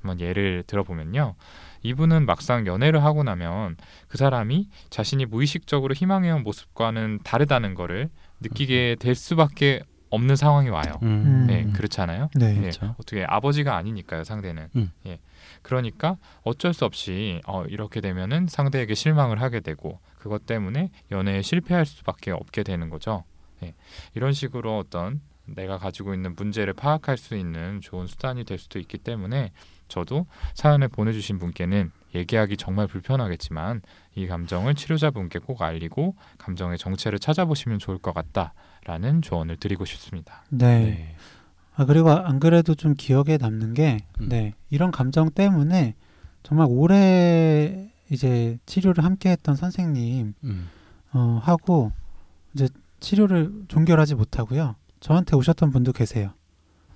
한번 0.01 0.19
예를 0.19 0.63
들어보면요. 0.67 1.35
이분은 1.83 2.25
막상 2.25 2.67
연애를 2.67 3.01
하고 3.03 3.23
나면 3.23 3.77
그 4.09 4.17
사람이 4.17 4.67
자신이 4.89 5.25
무의식적으로 5.25 5.93
희망해온 5.93 6.43
모습과는 6.43 7.19
다르다는 7.23 7.73
거를 7.73 8.09
느끼게 8.41 8.97
될 8.99 9.15
수밖에 9.15 9.81
없는 10.09 10.35
상황이 10.35 10.69
와요. 10.69 10.99
음. 11.03 11.45
네, 11.47 11.65
그렇지 11.73 12.01
않아요? 12.01 12.29
네. 12.35 12.55
예, 12.55 12.59
그렇죠. 12.59 12.95
어떻게 12.99 13.25
아버지가 13.27 13.75
아니니까요 13.77 14.25
상대는 14.25 14.67
음. 14.75 14.91
예 15.07 15.19
그러니까 15.61 16.17
어쩔 16.43 16.73
수 16.73 16.85
없이 16.85 17.41
어, 17.47 17.63
이렇게 17.65 18.01
되면은 18.01 18.47
상대에게 18.47 18.93
실망을 18.93 19.41
하게 19.41 19.61
되고 19.61 19.99
그것 20.23 20.45
때문에 20.45 20.89
연애에 21.11 21.41
실패할 21.41 21.85
수밖에 21.85 22.31
없게 22.31 22.63
되는 22.63 22.89
거죠 22.89 23.25
예 23.61 23.73
이런 24.15 24.31
식으로 24.31 24.77
어떤 24.77 25.19
내가 25.45 25.77
가지고 25.77 26.13
있는 26.13 26.33
문제를 26.37 26.71
파악할 26.71 27.17
수 27.17 27.35
있는 27.35 27.81
좋은 27.81 28.07
수단이 28.07 28.45
될 28.45 28.57
수도 28.57 28.79
있기 28.79 28.97
때문에 28.99 29.51
저도 29.89 30.25
사연을 30.53 30.87
보내주신 30.87 31.39
분께는 31.39 31.91
얘기하기 32.15 32.55
정말 32.55 32.87
불편하겠지만 32.87 33.81
이 34.15 34.27
감정을 34.27 34.75
치료자분께 34.75 35.39
꼭 35.39 35.61
알리고 35.61 36.15
감정의 36.37 36.77
정체를 36.77 37.19
찾아보시면 37.19 37.79
좋을 37.79 37.97
것 37.97 38.13
같다라는 38.13 39.21
조언을 39.21 39.57
드리고 39.57 39.83
싶습니다. 39.83 40.45
네. 40.49 40.79
네. 40.79 41.15
아 41.75 41.83
그리고 41.83 42.11
안 42.11 42.39
그래도 42.39 42.75
좀 42.75 42.93
기억에 42.95 43.37
남는 43.37 43.73
게 43.73 43.97
음. 44.21 44.29
네. 44.29 44.53
이런 44.69 44.91
감정 44.91 45.29
때문에 45.29 45.95
정말 46.43 46.67
오래 46.69 47.92
이제 48.13 48.59
치료를 48.67 49.03
함께 49.03 49.29
했던 49.31 49.55
선생님 49.55 50.33
음. 50.43 50.69
어, 51.13 51.39
하고 51.43 51.91
이제 52.53 52.69
치료를 52.99 53.51
종결하지 53.67 54.15
못하고요. 54.15 54.75
저한테 54.99 55.35
오셨던 55.35 55.71
분도 55.71 55.91
계세요. 55.91 56.31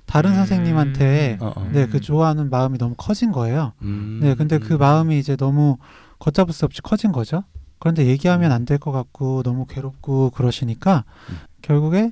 다른 0.06 0.32
음. 0.32 0.36
선생님한테 0.36 1.38
어, 1.42 1.54
어. 1.56 1.70
네, 1.74 1.88
그 1.88 2.00
좋아하는 2.00 2.50
마음이 2.50 2.78
너무 2.78 2.94
커진 2.96 3.32
거예요. 3.32 3.74
음. 3.82 4.20
네, 4.22 4.36
근데 4.36 4.60
그 4.60 4.74
마음이 4.74 5.18
이제 5.20 5.36
너무 5.36 5.78
걷잡을 6.20 6.54
수 6.54 6.66
없이 6.66 6.82
커진 6.82 7.12
거죠. 7.12 7.44
그런데 7.80 8.06
얘기하면 8.06 8.52
안 8.52 8.66
될 8.66 8.78
것 8.80 8.92
같고 8.92 9.44
너무 9.44 9.66
괴롭고 9.66 10.30
그러시니까 10.32 11.04
음. 11.30 11.38
결국에 11.62 12.12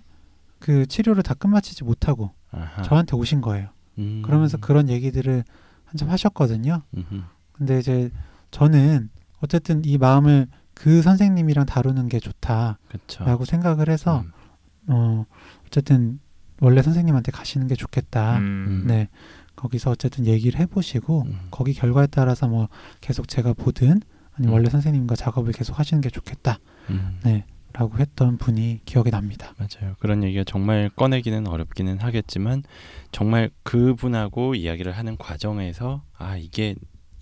그 0.59 0.85
치료를 0.87 1.21
다 1.23 1.33
끝마치지 1.35 1.83
못하고 1.83 2.31
아하. 2.51 2.81
저한테 2.81 3.15
오신 3.15 3.41
거예요. 3.41 3.69
음. 3.99 4.23
그러면서 4.25 4.57
그런 4.57 4.89
얘기들을 4.89 5.43
한참 5.85 6.09
하셨거든요. 6.09 6.81
음흠. 6.97 7.21
근데 7.53 7.79
이제 7.79 8.11
저는 8.55 9.09
어쨌든 9.41 9.83
이 9.83 9.97
마음을 9.97 10.47
그 10.73 11.01
선생님이랑 11.01 11.65
다루는 11.65 12.07
게 12.07 12.21
좋다라고. 12.21 13.43
생각을 13.45 13.89
해서 13.89 14.21
음. 14.21 14.31
어 14.87 15.25
어쨌든 15.67 16.19
원래 16.61 16.81
선생님한테 16.81 17.33
가시는 17.33 17.67
게 17.67 17.75
좋겠다. 17.75 18.37
음. 18.37 18.85
네. 18.87 19.09
거기서 19.57 19.91
어쨌든 19.91 20.25
얘기를 20.25 20.57
해보시고 20.61 21.23
음. 21.23 21.39
거기 21.51 21.73
결과에 21.73 22.07
따라서 22.07 22.47
뭐 22.47 22.69
계속 23.01 23.27
제가 23.27 23.51
보든 23.51 23.99
아니면 24.35 24.51
음. 24.51 24.53
원래 24.53 24.69
선생님과 24.69 25.17
작업을 25.17 25.51
계속 25.51 25.77
하시는 25.77 25.99
게 25.99 26.09
좋겠다라고 26.09 26.59
음. 26.91 27.43
했던 27.99 28.37
분이 28.37 28.83
기억이 28.85 29.11
납니다. 29.11 29.53
맞아요. 29.57 29.95
그런 29.99 30.23
얘기가 30.23 30.45
정말 30.45 30.89
꺼내기는 30.95 31.45
어렵기는 31.45 31.99
하겠지만 31.99 32.63
정말 33.11 33.49
그분하고 33.63 34.55
이야기를 34.55 34.93
하는 34.93 35.17
과정에서 35.17 36.03
아 36.17 36.37
이게 36.37 36.75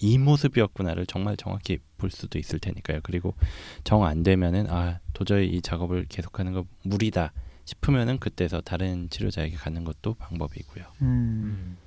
이 0.03 0.17
모습이었구나를 0.17 1.05
정말 1.05 1.37
정확히 1.37 1.79
볼 1.97 2.11
수도 2.11 2.37
있을 2.37 2.59
테니까요. 2.59 2.99
그리고 3.03 3.33
정 3.85 4.03
안 4.03 4.21
되면은 4.23 4.69
아 4.69 4.99
도저히 5.13 5.47
이 5.47 5.61
작업을 5.61 6.05
계속하는 6.09 6.51
거 6.53 6.65
무리다 6.83 7.31
싶으면은 7.65 8.19
그때서 8.19 8.59
다른 8.61 9.09
치료자에게 9.09 9.55
가는 9.55 9.85
것도 9.85 10.15
방법이고요. 10.15 10.83
음, 11.03 11.77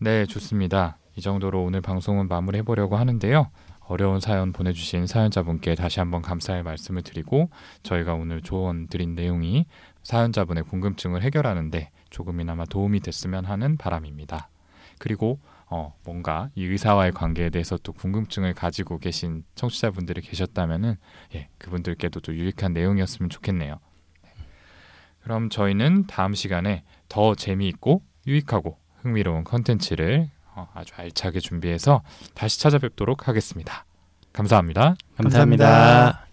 네, 0.00 0.26
좋습니다. 0.26 0.98
이 1.16 1.20
정도로 1.20 1.62
오늘 1.64 1.80
방송은 1.80 2.26
마무리해 2.28 2.62
보려고 2.62 2.96
하는데요. 2.96 3.50
어려운 3.80 4.20
사연 4.20 4.52
보내주신 4.52 5.06
사연자분께 5.06 5.74
다시 5.74 5.98
한번 5.98 6.20
감사의 6.20 6.62
말씀을 6.62 7.02
드리고 7.02 7.48
저희가 7.82 8.14
오늘 8.14 8.42
조언 8.42 8.86
드린 8.88 9.14
내용이 9.14 9.66
사연자분의 10.02 10.64
궁금증을 10.64 11.22
해결하는데 11.22 11.90
조금이나마 12.10 12.64
도움이 12.66 13.00
됐으면 13.00 13.44
하는 13.46 13.76
바람입니다. 13.76 14.50
그리고 14.98 15.40
어, 15.70 15.94
뭔가 16.04 16.48
이 16.54 16.64
의사와의 16.64 17.12
관계에 17.12 17.50
대해서 17.50 17.76
또 17.82 17.92
궁금증을 17.92 18.54
가지고 18.54 18.98
계신 18.98 19.44
청취자분들이 19.54 20.22
계셨다면은 20.22 20.96
예, 21.34 21.48
그분들께도 21.58 22.20
또 22.20 22.34
유익한 22.34 22.72
내용이었으면 22.72 23.28
좋겠네요. 23.28 23.78
네. 24.22 24.30
그럼 25.22 25.50
저희는 25.50 26.06
다음 26.06 26.34
시간에 26.34 26.84
더 27.08 27.34
재미있고 27.34 28.02
유익하고 28.26 28.78
흥미로운 29.02 29.44
컨텐츠를 29.44 30.30
어, 30.54 30.68
아주 30.74 30.94
알차게 30.96 31.40
준비해서 31.40 32.02
다시 32.34 32.60
찾아뵙도록 32.60 33.28
하겠습니다. 33.28 33.84
감사합니다. 34.32 34.94
감사합니다. 35.16 35.66
감사합니다. 35.66 36.27